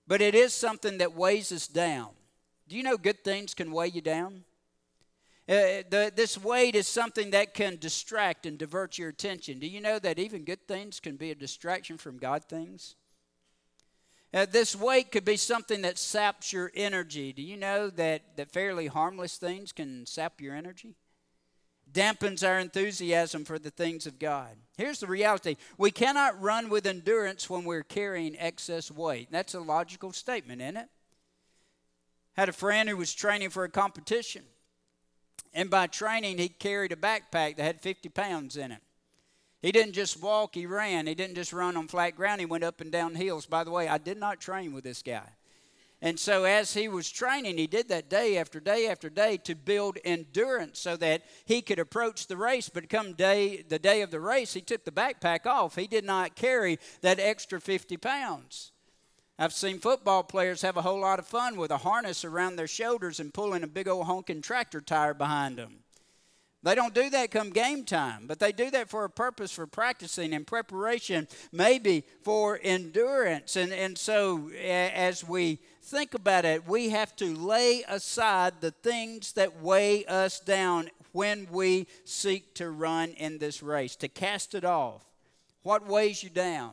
[0.05, 2.10] but it is something that weighs us down.
[2.67, 4.43] Do you know good things can weigh you down?
[5.49, 9.57] Uh, the, this weight is something that can distract and divert your attention.
[9.57, 12.97] Do you know that even good things can be a distraction from God things?
[14.31, 17.34] Uh, this weight could be something that saps your energy.
[17.34, 20.93] Do you know that, that fairly harmless things can sap your energy?
[21.93, 24.56] Dampens our enthusiasm for the things of God.
[24.77, 29.30] Here's the reality we cannot run with endurance when we're carrying excess weight.
[29.32, 30.89] That's a logical statement, isn't it?
[32.34, 34.43] Had a friend who was training for a competition.
[35.54, 38.82] And by training, he carried a backpack that had 50 pounds in it.
[39.62, 41.08] He didn't just walk, he ran.
[41.08, 43.45] He didn't just run on flat ground, he went up and down hills.
[43.45, 45.30] By the way, I did not train with this guy.
[46.03, 49.53] And so, as he was training, he did that day after day after day to
[49.53, 52.69] build endurance so that he could approach the race.
[52.69, 55.75] But come day, the day of the race, he took the backpack off.
[55.75, 58.71] He did not carry that extra 50 pounds.
[59.37, 62.67] I've seen football players have a whole lot of fun with a harness around their
[62.67, 65.83] shoulders and pulling a big old honking tractor tire behind them.
[66.63, 69.65] They don't do that come game time, but they do that for a purpose for
[69.65, 73.55] practicing and preparation, maybe for endurance.
[73.55, 75.59] And, and so, as we
[75.91, 81.47] think about it, we have to lay aside the things that weigh us down when
[81.51, 85.04] we seek to run in this race, to cast it off.
[85.63, 86.71] What weighs you down?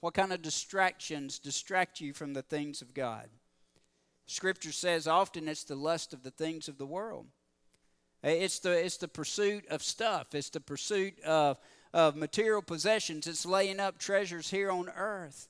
[0.00, 3.28] What kind of distractions distract you from the things of God?
[4.26, 7.26] Scripture says often it's the lust of the things of the world.
[8.24, 11.58] Eh, it's the, it's the pursuit of stuff, it's the pursuit of,
[11.92, 15.48] of material possessions, it's laying up treasures here on earth.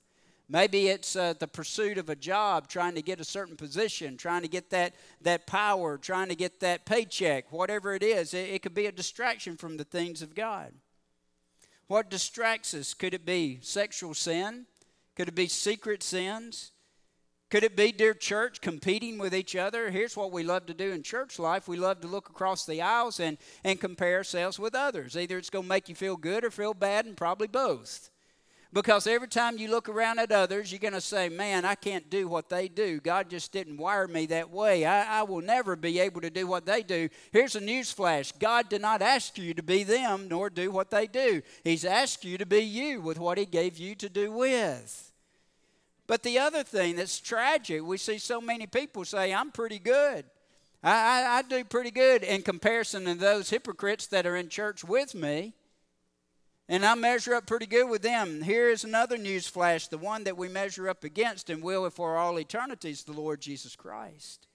[0.50, 4.42] Maybe it's uh, the pursuit of a job, trying to get a certain position, trying
[4.42, 8.32] to get that, that power, trying to get that paycheck, whatever it is.
[8.32, 10.72] It, it could be a distraction from the things of God.
[11.86, 12.94] What distracts us?
[12.94, 14.66] Could it be sexual sin?
[15.16, 16.72] Could it be secret sins?
[17.51, 19.90] Could it be, dear church, competing with each other?
[19.90, 22.82] Here's what we love to do in church life we love to look across the
[22.82, 25.16] aisles and, and compare ourselves with others.
[25.16, 28.11] Either it's going to make you feel good or feel bad, and probably both.
[28.70, 32.10] Because every time you look around at others, you're going to say, Man, I can't
[32.10, 33.00] do what they do.
[33.00, 34.84] God just didn't wire me that way.
[34.84, 37.08] I, I will never be able to do what they do.
[37.32, 40.90] Here's a news flash God did not ask you to be them nor do what
[40.90, 44.30] they do, He's asked you to be you with what He gave you to do
[44.30, 45.12] with.
[46.06, 50.24] But the other thing that's tragic, we see so many people say, I'm pretty good.
[50.82, 54.84] I, I, I, do pretty good in comparison to those hypocrites that are in church
[54.84, 55.52] with me.
[56.68, 58.42] And I measure up pretty good with them.
[58.42, 62.18] Here is another news flash the one that we measure up against and will for
[62.18, 64.46] all eternity is the Lord Jesus Christ.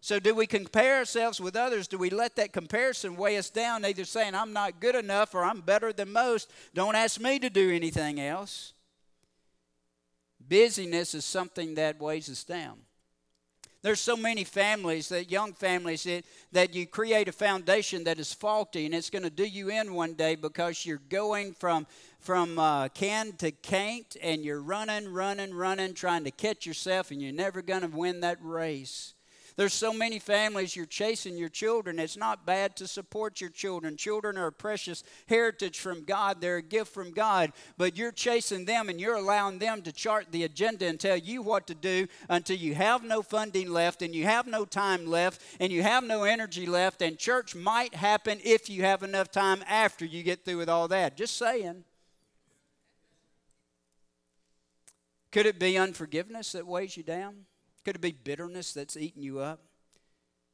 [0.00, 1.88] So, do we compare ourselves with others?
[1.88, 5.44] Do we let that comparison weigh us down, either saying, I'm not good enough or
[5.44, 6.50] I'm better than most?
[6.74, 8.74] Don't ask me to do anything else.
[10.46, 12.83] Busyness is something that weighs us down.
[13.84, 18.32] There's so many families, that young families, that, that you create a foundation that is
[18.32, 21.86] faulty and it's going to do you in one day because you're going from,
[22.18, 27.20] from uh, can to can't and you're running, running, running, trying to catch yourself and
[27.20, 29.12] you're never going to win that race.
[29.56, 32.00] There's so many families you're chasing your children.
[32.00, 33.96] It's not bad to support your children.
[33.96, 37.52] Children are a precious heritage from God, they're a gift from God.
[37.76, 41.40] But you're chasing them and you're allowing them to chart the agenda and tell you
[41.40, 45.40] what to do until you have no funding left and you have no time left
[45.60, 47.00] and you have no energy left.
[47.00, 50.88] And church might happen if you have enough time after you get through with all
[50.88, 51.16] that.
[51.16, 51.84] Just saying.
[55.30, 57.46] Could it be unforgiveness that weighs you down?
[57.84, 59.60] Could it be bitterness that's eating you up?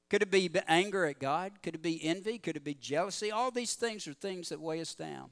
[0.08, 1.52] Could it be anger at God?
[1.62, 2.38] Could it be envy?
[2.38, 3.30] Could it be jealousy?
[3.30, 5.30] All these things are things that weigh us down.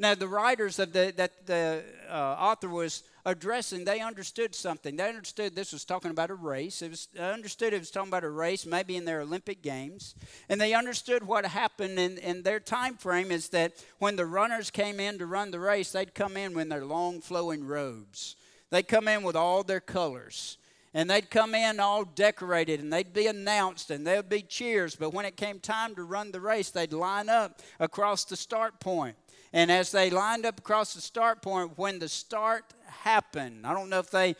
[0.00, 4.94] Now, the writers of the, that the uh, author was addressing, they understood something.
[4.94, 6.82] They understood this was talking about a race.
[6.82, 10.14] It was understood it was talking about a race, maybe in their Olympic Games.
[10.48, 14.70] And they understood what happened in, in their time frame is that when the runners
[14.70, 18.36] came in to run the race, they'd come in with their long flowing robes.
[18.70, 20.58] They'd come in with all their colors
[20.94, 24.96] and they'd come in all decorated and they'd be announced and there'd be cheers.
[24.96, 28.80] But when it came time to run the race, they'd line up across the start
[28.80, 29.16] point.
[29.52, 33.88] And as they lined up across the start point, when the start happened, I don't
[33.88, 34.36] know if they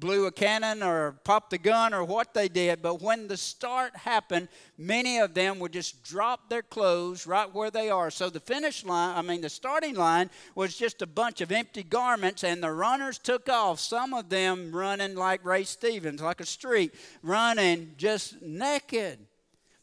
[0.00, 3.94] blew a cannon or popped a gun or what they did, but when the start
[3.94, 8.10] happened, many of them would just drop their clothes right where they are.
[8.10, 11.82] So the finish line, I mean, the starting line was just a bunch of empty
[11.82, 16.46] garments, and the runners took off, some of them running like Ray Stevens, like a
[16.46, 19.18] streak, running just naked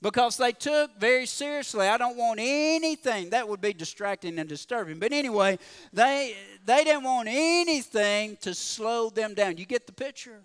[0.02, 1.88] because they took very seriously.
[1.88, 3.32] I don't want anything.
[3.32, 5.00] That would be distracting and disturbing.
[5.00, 5.60] But anyway
[5.94, 6.36] they
[6.66, 9.58] they didn't want anything to slow them down.
[9.58, 10.42] You get the picture?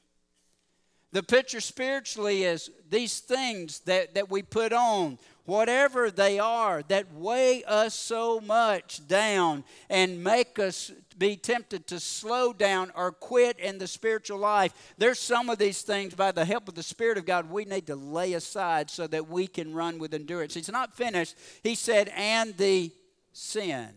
[1.13, 7.13] The picture spiritually is these things that, that we put on whatever they are that
[7.15, 13.59] weigh us so much down and make us be tempted to slow down or quit
[13.59, 14.73] in the spiritual life.
[14.99, 17.87] There's some of these things, by the help of the Spirit of God, we need
[17.87, 20.55] to lay aside so that we can run with endurance.
[20.55, 21.37] He's not finished.
[21.63, 22.93] He said, and the
[23.33, 23.89] sin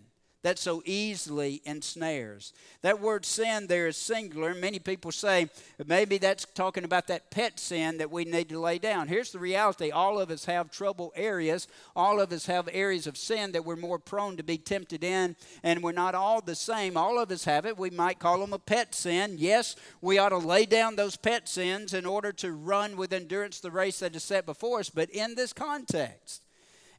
[0.46, 2.54] that so easily ensnares.
[2.84, 4.54] That word sin there is singular.
[4.54, 5.50] Many people say
[5.88, 9.08] maybe that's talking about that pet sin that we need to lay down.
[9.08, 13.18] Here's the reality all of us have trouble areas, all of us have areas of
[13.18, 16.96] sin that we're more prone to be tempted in, and we're not all the same.
[16.96, 17.76] All of us have it.
[17.76, 19.38] We might call them a pet sin.
[19.40, 23.62] Yes, we ought to lay down those pet sins in order to run with endurance
[23.62, 24.92] the race that is set before us.
[24.92, 26.44] But in this context,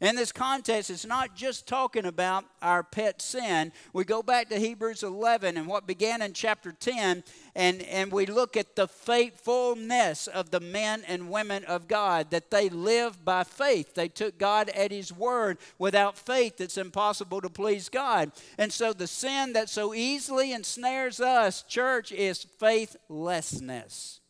[0.01, 3.73] in this context, it's not just talking about our pet sin.
[3.95, 7.25] We go back to Hebrews 11 and what began in chapter 10,
[7.55, 12.51] and, and we look at the faithfulness of the men and women of God, that
[12.51, 13.95] they lived by faith.
[13.95, 15.57] They took God at His word.
[15.79, 18.33] Without faith, it's impossible to please God.
[18.59, 24.21] And so the sin that so easily ensnares us, church, is faithlessness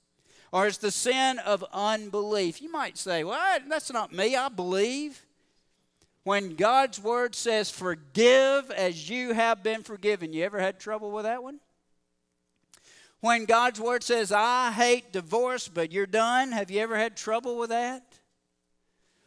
[0.52, 2.62] or it's the sin of unbelief.
[2.62, 4.36] You might say, well, that's not me.
[4.36, 5.25] I believe.
[6.26, 11.22] When God's word says, forgive as you have been forgiven, you ever had trouble with
[11.22, 11.60] that one?
[13.20, 17.56] When God's word says, I hate divorce, but you're done, have you ever had trouble
[17.56, 18.02] with that?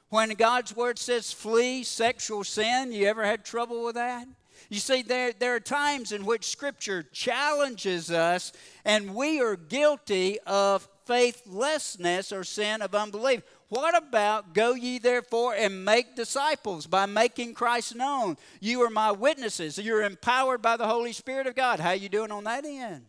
[0.09, 4.27] When God's word says, flee sexual sin, you ever had trouble with that?
[4.67, 8.51] You see, there, there are times in which Scripture challenges us,
[8.83, 13.41] and we are guilty of faithlessness or sin of unbelief.
[13.69, 18.35] What about go ye therefore and make disciples by making Christ known?
[18.59, 19.77] You are my witnesses.
[19.77, 21.79] You're empowered by the Holy Spirit of God.
[21.79, 23.05] How you doing on that end?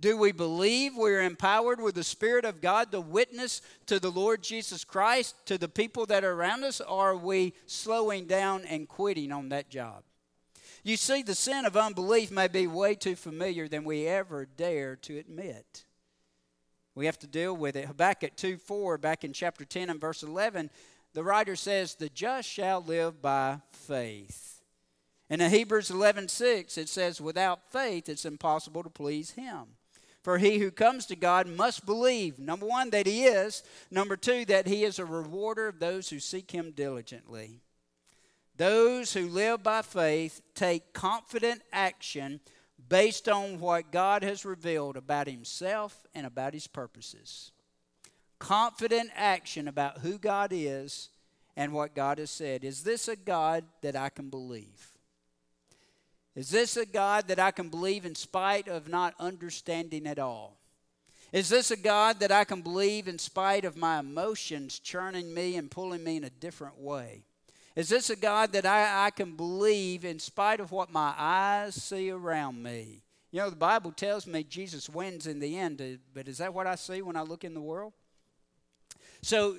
[0.00, 4.42] Do we believe we're empowered with the Spirit of God to witness to the Lord
[4.42, 9.32] Jesus Christ, to the people that are around us, are we slowing down and quitting
[9.32, 10.04] on that job?
[10.84, 14.94] You see, the sin of unbelief may be way too familiar than we ever dare
[14.96, 15.84] to admit.
[16.98, 17.88] We have to deal with it.
[18.00, 20.68] At 2 4, back in chapter 10 and verse 11,
[21.14, 24.60] the writer says, The just shall live by faith.
[25.30, 29.76] And in Hebrews 11 6, it says, Without faith, it's impossible to please him.
[30.24, 34.44] For he who comes to God must believe, number one, that he is, number two,
[34.46, 37.60] that he is a rewarder of those who seek him diligently.
[38.56, 42.40] Those who live by faith take confident action
[42.88, 47.52] based on what God has revealed about Himself and about His purposes.
[48.38, 51.08] Confident action about who God is
[51.56, 52.62] and what God has said.
[52.62, 54.92] Is this a God that I can believe?
[56.36, 60.56] Is this a God that I can believe in spite of not understanding at all?
[61.32, 65.56] Is this a God that I can believe in spite of my emotions churning me
[65.56, 67.24] and pulling me in a different way?
[67.78, 71.76] Is this a God that I, I can believe in spite of what my eyes
[71.76, 73.04] see around me?
[73.30, 76.52] You know, the Bible tells me Jesus wins in the end, uh, but is that
[76.52, 77.92] what I see when I look in the world?
[79.22, 79.54] So,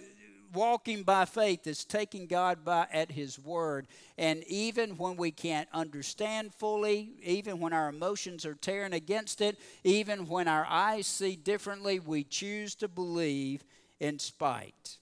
[0.53, 3.87] walking by faith is taking God by, at His word.
[4.17, 9.57] And even when we can't understand fully, even when our emotions are tearing against it,
[9.85, 13.63] even when our eyes see differently, we choose to believe
[14.01, 14.97] in spite.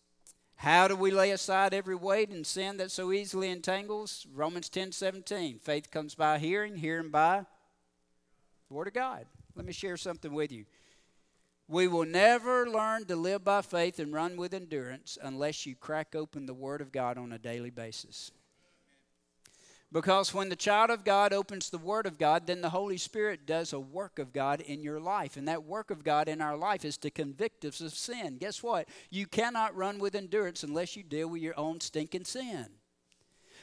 [0.58, 4.26] How do we lay aside every weight and sin that so easily entangles?
[4.34, 5.60] Romans 10 17.
[5.60, 7.45] Faith comes by hearing, hearing by
[8.68, 9.28] the Word of God.
[9.55, 10.66] Let me share something with you.
[11.68, 16.16] We will never learn to live by faith and run with endurance unless you crack
[16.16, 18.32] open the Word of God on a daily basis.
[19.91, 23.45] Because when the child of God opens the Word of God, then the Holy Spirit
[23.45, 25.38] does a work of God in your life.
[25.38, 28.38] And that work of God in our life is to convict us of sin.
[28.38, 28.89] Guess what?
[29.09, 32.67] You cannot run with endurance unless you deal with your own stinking sin.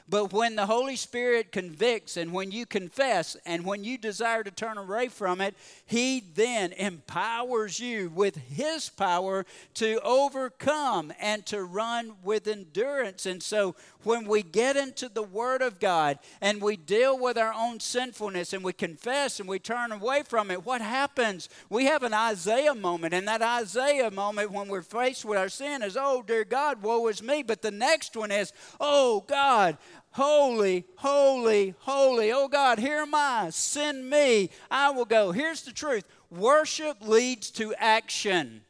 [0.06, 4.50] But when the Holy Spirit convicts and when you confess and when you desire to
[4.50, 5.54] turn away from it,
[5.86, 13.24] He then empowers you with His power to overcome and to run with endurance.
[13.24, 17.54] And so when we get into the Word of God and we deal with our
[17.54, 21.48] own sinfulness and we confess and we turn away from it, what happens?
[21.70, 23.14] We have an Isaiah moment.
[23.14, 27.06] And that Isaiah moment when we're faced with our sin is, oh, dear God, woe
[27.08, 27.42] is me.
[27.42, 29.78] But the next one is, oh, God,
[30.14, 32.30] Holy, holy, holy.
[32.30, 33.50] Oh God, here am I.
[33.50, 34.48] Send me.
[34.70, 35.32] I will go.
[35.32, 38.62] Here's the truth worship leads to action,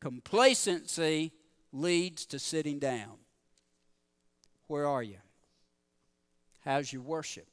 [0.00, 1.30] complacency
[1.72, 3.18] leads to sitting down.
[4.66, 5.18] Where are you?
[6.64, 7.46] How's your worship?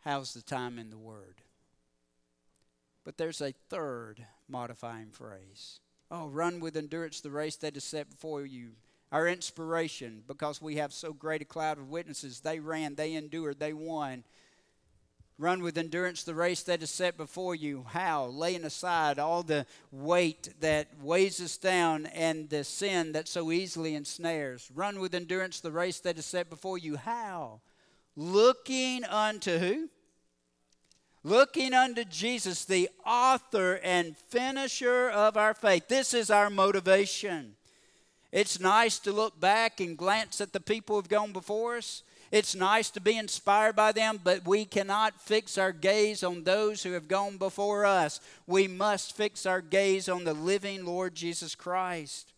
[0.00, 1.36] How's the time in the Word?
[3.04, 5.78] But there's a third modifying phrase.
[6.10, 8.70] Oh, run with endurance the race that is set before you
[9.12, 12.40] our inspiration because we have so great a cloud of witnesses.
[12.40, 14.24] They ran, they endured, they won.
[15.40, 17.86] Run with endurance the race that is set before you.
[17.88, 18.26] How?
[18.26, 23.94] Laying aside all the weight that weighs us down and the sin that so easily
[23.94, 24.70] ensnares.
[24.74, 26.96] Run with endurance the race that is set before you.
[26.96, 27.62] How?
[28.16, 29.88] Looking unto who?
[31.24, 35.88] Looking unto Jesus, the author and finisher of our faith.
[35.88, 37.56] This is our motivation.
[38.32, 42.02] It's nice to look back and glance at the people who've gone before us.
[42.30, 46.84] It's nice to be inspired by them, but we cannot fix our gaze on those
[46.84, 48.20] who have gone before us.
[48.46, 52.32] We must fix our gaze on the living Lord Jesus Christ.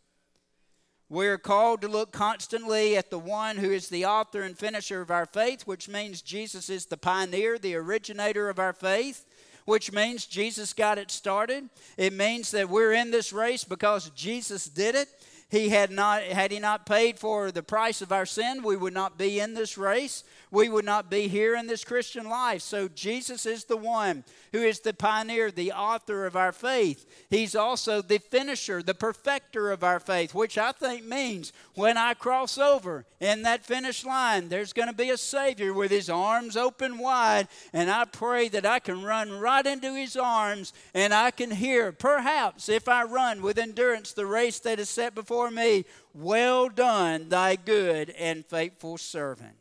[1.10, 5.10] We're called to look constantly at the one who is the author and finisher of
[5.10, 9.26] our faith, which means Jesus is the pioneer, the originator of our faith
[9.64, 11.68] which means Jesus got it started.
[11.96, 15.08] It means that we're in this race because Jesus did it.
[15.52, 18.94] He had not had he not paid for the price of our sin, we would
[18.94, 20.24] not be in this race.
[20.50, 22.62] We would not be here in this Christian life.
[22.62, 27.06] So Jesus is the one who is the pioneer, the author of our faith.
[27.30, 32.12] He's also the finisher, the perfecter of our faith, which I think means when I
[32.14, 36.56] cross over in that finish line, there's going to be a Savior with his arms
[36.56, 41.30] open wide, and I pray that I can run right into his arms and I
[41.30, 45.84] can hear, perhaps if I run with endurance the race that is set before me,
[46.14, 49.56] well done, thy good and faithful servant.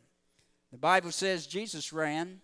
[0.70, 2.40] The Bible says Jesus ran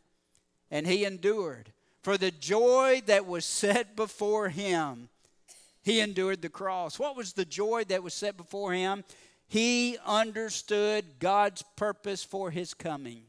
[0.71, 1.73] and he endured.
[2.03, 5.09] For the joy that was set before him,
[5.83, 6.99] he endured the cross.
[6.99, 9.05] What was the joy that was set before him?
[9.49, 13.23] He understood God's purpose for his coming.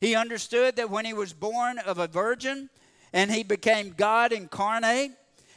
[0.00, 2.70] He understood that when he was born of a virgin
[3.12, 5.12] and he became God incarnate,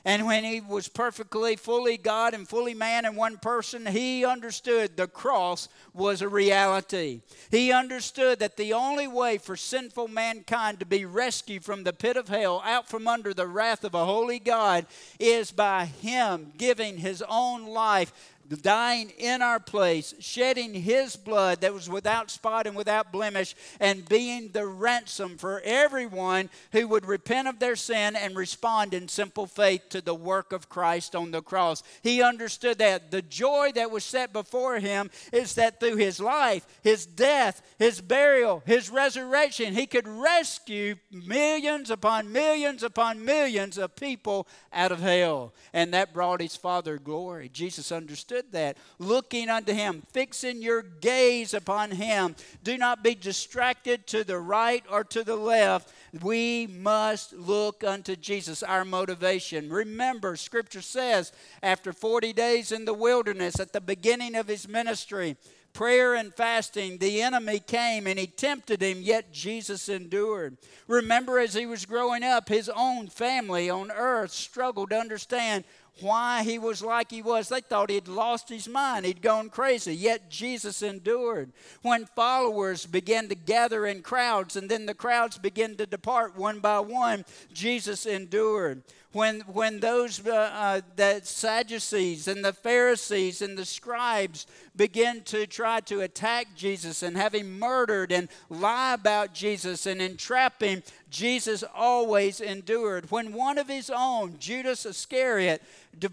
[0.05, 4.95] and when he was perfectly, fully God and fully man in one person, he understood
[4.95, 7.21] the cross was a reality.
[7.51, 12.17] He understood that the only way for sinful mankind to be rescued from the pit
[12.17, 14.85] of hell, out from under the wrath of a holy God,
[15.19, 18.13] is by him giving his own life
[18.49, 24.07] dying in our place, shedding his blood that was without spot and without blemish, and
[24.07, 29.45] being the ransom for everyone who would repent of their sin and respond in simple
[29.45, 31.83] faith to the work of Christ on the cross.
[32.01, 33.11] He understood that.
[33.11, 38.01] The joy that was set before him is that through his life, his death, his
[38.01, 44.99] burial, his resurrection, he could rescue millions upon millions upon millions of people out of
[44.99, 45.53] hell.
[45.73, 47.49] And that brought his Father glory.
[47.49, 48.77] Jesus understood that.
[48.97, 52.35] Looking unto him, fixing your gaze upon him.
[52.63, 55.93] Do not be distracted to the right or to the left.
[56.21, 59.69] We must look unto Jesus, our motivation.
[59.69, 61.31] Remember, Scripture says,
[61.61, 65.37] after 40 days in the wilderness, at the beginning of his ministry,
[65.73, 70.57] prayer and fasting, the enemy came and he tempted him, yet Jesus endured.
[70.87, 75.63] Remember, as he was growing up, his own family on earth struggled to understand
[76.01, 77.49] why he was like he was.
[77.49, 81.51] They thought he'd lost his mind, he'd gone crazy, yet Jesus endured.
[81.81, 86.59] When followers began to gather in crowds and then the crowds began to depart one
[86.59, 93.57] by one, Jesus endured when, when those uh, uh, the Sadducees and the Pharisees and
[93.57, 94.45] the scribes
[94.79, 100.01] begin to try to attack Jesus and have him murdered and lie about Jesus and
[100.01, 103.11] entrap him, Jesus always endured.
[103.11, 105.61] When one of his own, Judas Iscariot,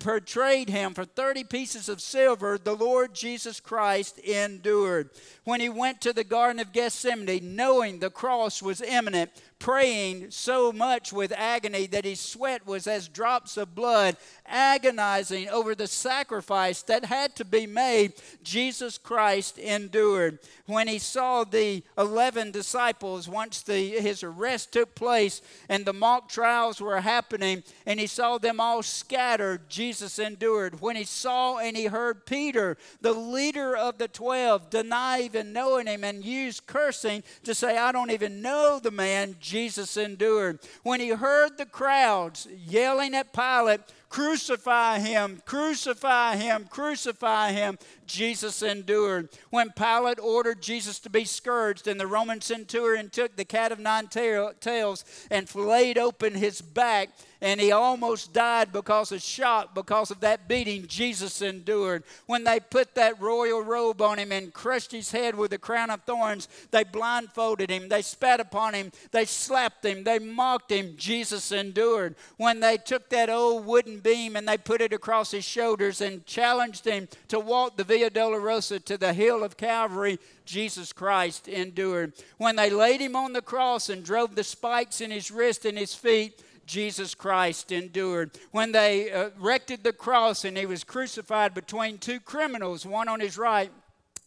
[0.01, 5.11] portrayed him for 30 pieces of silver, the Lord Jesus Christ endured.
[5.45, 10.73] When he went to the Garden of Gethsemane, knowing the cross was imminent, praying so
[10.73, 14.17] much with agony that his sweat was as drops of blood,
[14.49, 20.39] agonizing over the sacrifice that had to be made, Jesus Christ endured.
[20.67, 26.29] When he saw the 11 disciples, once the, his arrest took place and the mock
[26.29, 30.81] trials were happening, and he saw them all scattered, Jesus endured.
[30.81, 35.87] When he saw and he heard Peter, the leader of the 12, deny even knowing
[35.87, 40.59] him and use cursing to say, I don't even know the man, Jesus endured.
[40.83, 47.79] When he heard the crowds yelling at Pilate, Crucify him, crucify him, crucify him.
[48.07, 49.29] Jesus endured.
[49.51, 53.81] When Pilate ordered Jesus to be scourged, and the Roman centurion took the cat of
[53.81, 60.11] nine tails and flayed open his back, and he almost died because of shock, because
[60.11, 62.03] of that beating Jesus endured.
[62.27, 65.91] When they put that royal robe on him and crushed his head with a crown
[65.91, 70.95] of thorns, they blindfolded him, they spat upon him, they slapped him, they mocked him.
[70.97, 72.15] Jesus endured.
[72.37, 76.25] When they took that old wooden beam and they put it across his shoulders and
[76.27, 82.13] challenged him to walk the Via Dolorosa to the hill of Calvary, Jesus Christ endured.
[82.39, 85.77] When they laid him on the cross and drove the spikes in his wrist and
[85.77, 88.33] his feet, Jesus Christ endured.
[88.51, 93.21] When they uh, erected the cross and he was crucified between two criminals, one on
[93.21, 93.71] his right,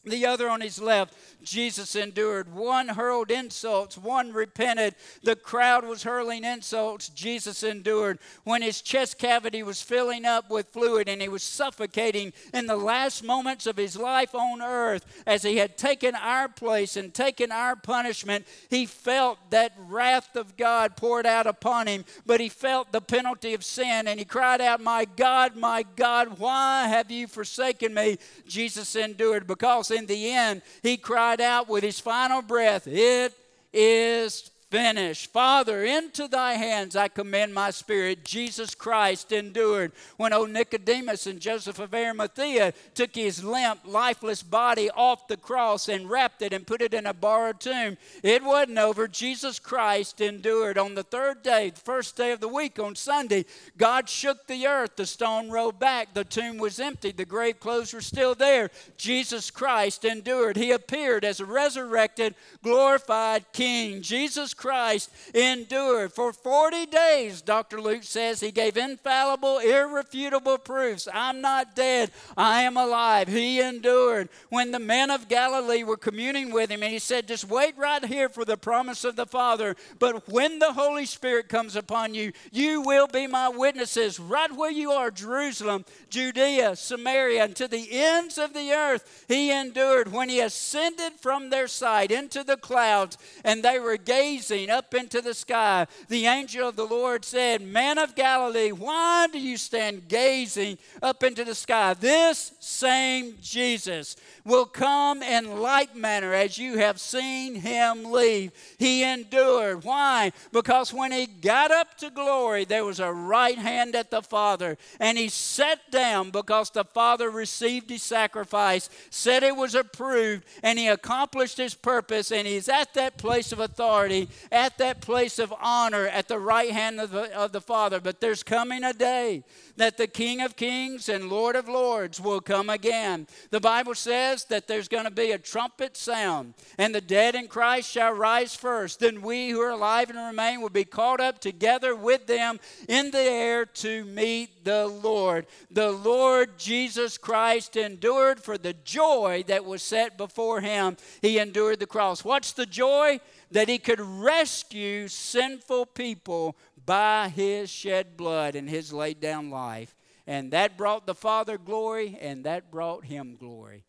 [0.05, 2.53] the other on his left, Jesus endured.
[2.53, 4.95] One hurled insults, one repented.
[5.23, 7.09] The crowd was hurling insults.
[7.09, 8.19] Jesus endured.
[8.45, 12.77] When his chest cavity was filling up with fluid and he was suffocating in the
[12.77, 17.51] last moments of his life on earth, as he had taken our place and taken
[17.51, 22.93] our punishment, he felt that wrath of God poured out upon him, but he felt
[22.93, 27.27] the penalty of sin and he cried out, My God, my God, why have you
[27.27, 28.17] forsaken me?
[28.47, 33.33] Jesus endured because in the end he cried out with his final breath, It
[33.73, 35.31] is finished.
[35.31, 38.23] Father, into thy hands I commend my spirit.
[38.23, 39.91] Jesus Christ endured.
[40.17, 45.89] When old Nicodemus and Joseph of Arimathea took his limp, lifeless body off the cross
[45.89, 49.07] and wrapped it and put it in a borrowed tomb, it wasn't over.
[49.07, 50.77] Jesus Christ endured.
[50.77, 53.45] On the third day, the first day of the week, on Sunday,
[53.77, 54.95] God shook the earth.
[54.95, 56.13] The stone rolled back.
[56.13, 57.11] The tomb was empty.
[57.11, 58.69] The grave clothes were still there.
[58.97, 60.57] Jesus Christ endured.
[60.57, 64.01] He appeared as a resurrected, glorified King.
[64.01, 66.11] Jesus Christ endured.
[66.11, 67.79] For 40 days, Dr.
[67.79, 71.07] Luke says, he gave infallible, irrefutable proofs.
[71.13, 73.29] I'm not dead, I am alive.
[73.29, 74.27] He endured.
[74.49, 78.03] When the men of Galilee were communing with him, and he said, Just wait right
[78.03, 79.77] here for the promise of the Father.
[79.97, 84.71] But when the Holy Spirit comes upon you, you will be my witnesses right where
[84.71, 89.25] you are Jerusalem, Judea, Samaria, and to the ends of the earth.
[89.29, 90.11] He endured.
[90.11, 94.93] When he ascended from their sight into the clouds, and they were gazing gazing up
[94.93, 95.85] into the sky.
[96.07, 101.23] The angel of the Lord said, Man of Galilee, why do you stand gazing up
[101.23, 101.93] into the sky?
[101.93, 108.51] This same Jesus will come in like manner as you have seen him leave.
[108.77, 109.83] He endured.
[109.83, 110.31] Why?
[110.51, 114.77] Because when he got up to glory, there was a right hand at the Father,
[114.99, 120.79] and he sat down because the Father received his sacrifice, said it was approved, and
[120.79, 125.53] he accomplished his purpose, and he's at that place of authority, at that place of
[125.61, 127.99] honor, at the right hand of the, of the Father.
[127.99, 129.43] But there's coming a day
[129.77, 133.27] that the King of Kings and Lord of Lords will come again.
[133.49, 137.47] The Bible says that there's going to be a trumpet sound, and the dead in
[137.47, 138.99] Christ shall rise first.
[138.99, 143.11] Then we who are alive and remain will be caught up together with them in
[143.11, 145.47] the air to meet the Lord.
[145.71, 150.97] The Lord Jesus Christ endured for the joy that was set before him.
[151.21, 152.23] He endured the cross.
[152.23, 153.19] What's the joy?
[153.51, 159.95] That he could rescue sinful people by his shed blood and his laid down life.
[160.27, 163.83] And that brought the Father glory, and that brought him glory.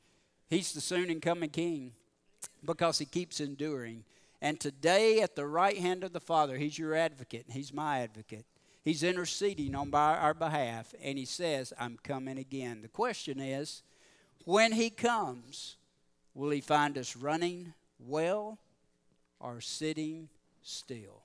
[0.49, 1.93] He's the soon and coming King
[2.65, 4.05] because he keeps enduring.
[4.41, 7.45] And today, at the right hand of the Father, he's your advocate.
[7.47, 8.47] And he's my advocate.
[8.83, 12.81] He's interceding on our behalf, and he says, I'm coming again.
[12.81, 13.83] The question is,
[14.45, 15.77] when he comes,
[16.33, 18.59] will he find us running well
[19.41, 20.29] or sitting
[20.63, 21.23] still?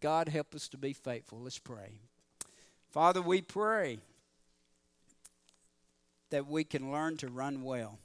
[0.00, 1.40] God, help us to be faithful.
[1.40, 2.00] Let's pray.
[2.90, 3.98] Father, we pray
[6.30, 7.98] that we can learn to run well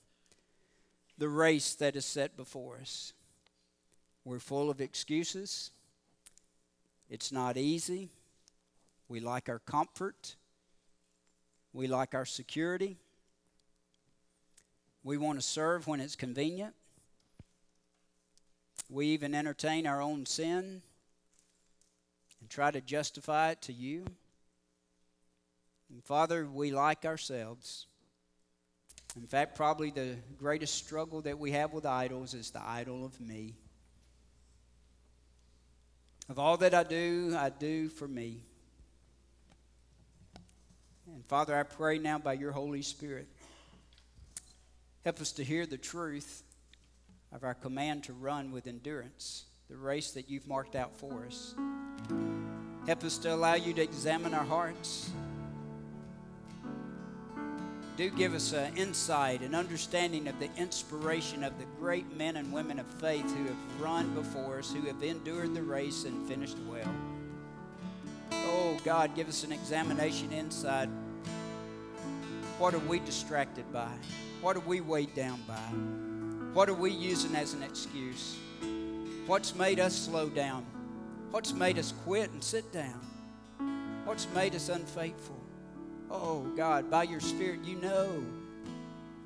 [1.18, 3.14] the race that is set before us.
[4.24, 5.72] We're full of excuses.
[7.10, 8.10] It's not easy.
[9.08, 10.36] We like our comfort.
[11.74, 12.98] We like our security.
[15.04, 16.74] We want to serve when it's convenient.
[18.92, 20.82] We even entertain our own sin
[22.42, 24.06] and try to justify it to you.
[25.90, 27.88] And Father, we like ourselves.
[29.16, 33.18] In fact, probably the greatest struggle that we have with idols is the idol of
[33.22, 33.54] me.
[36.28, 38.44] Of all that I do, I do for me.
[41.08, 43.30] And Father, I pray now by your Holy Spirit,
[45.06, 46.44] help us to hear the truth
[47.32, 51.56] of our command to run with endurance the race that you've marked out for us.
[52.88, 55.10] Help us to allow you to examine our hearts.
[57.96, 62.52] Do give us an insight and understanding of the inspiration of the great men and
[62.52, 66.58] women of faith who have run before us, who have endured the race and finished
[66.68, 66.94] well.
[68.34, 70.90] Oh, God, give us an examination inside.
[72.58, 73.92] What are we distracted by?
[74.42, 76.11] What are we weighed down by?
[76.54, 78.38] What are we using as an excuse?
[79.26, 80.66] What's made us slow down?
[81.32, 83.00] What's made us quit and sit down?
[84.04, 85.40] What's made us unfaithful?
[86.10, 88.22] Oh, God, by your Spirit, you know.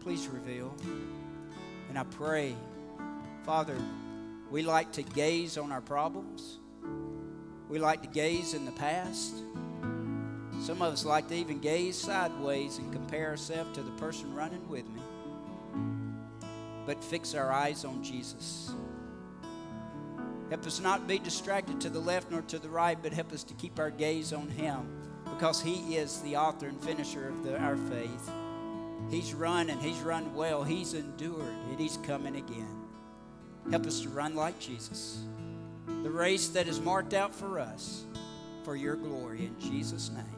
[0.01, 0.75] Please reveal.
[1.89, 2.55] And I pray,
[3.43, 3.77] Father,
[4.51, 6.59] we like to gaze on our problems.
[7.69, 9.33] We like to gaze in the past.
[10.59, 14.69] Some of us like to even gaze sideways and compare ourselves to the person running
[14.69, 14.94] with me.
[16.85, 18.73] But fix our eyes on Jesus.
[20.49, 23.43] Help us not be distracted to the left nor to the right, but help us
[23.43, 24.87] to keep our gaze on Him
[25.25, 28.31] because He is the author and finisher of the, our faith.
[29.09, 30.63] He's run and He's run well.
[30.63, 32.81] He's endured and He's coming again.
[33.71, 35.23] Help us to run like Jesus.
[36.03, 38.03] The race that is marked out for us
[38.63, 40.35] for your glory in Jesus' name.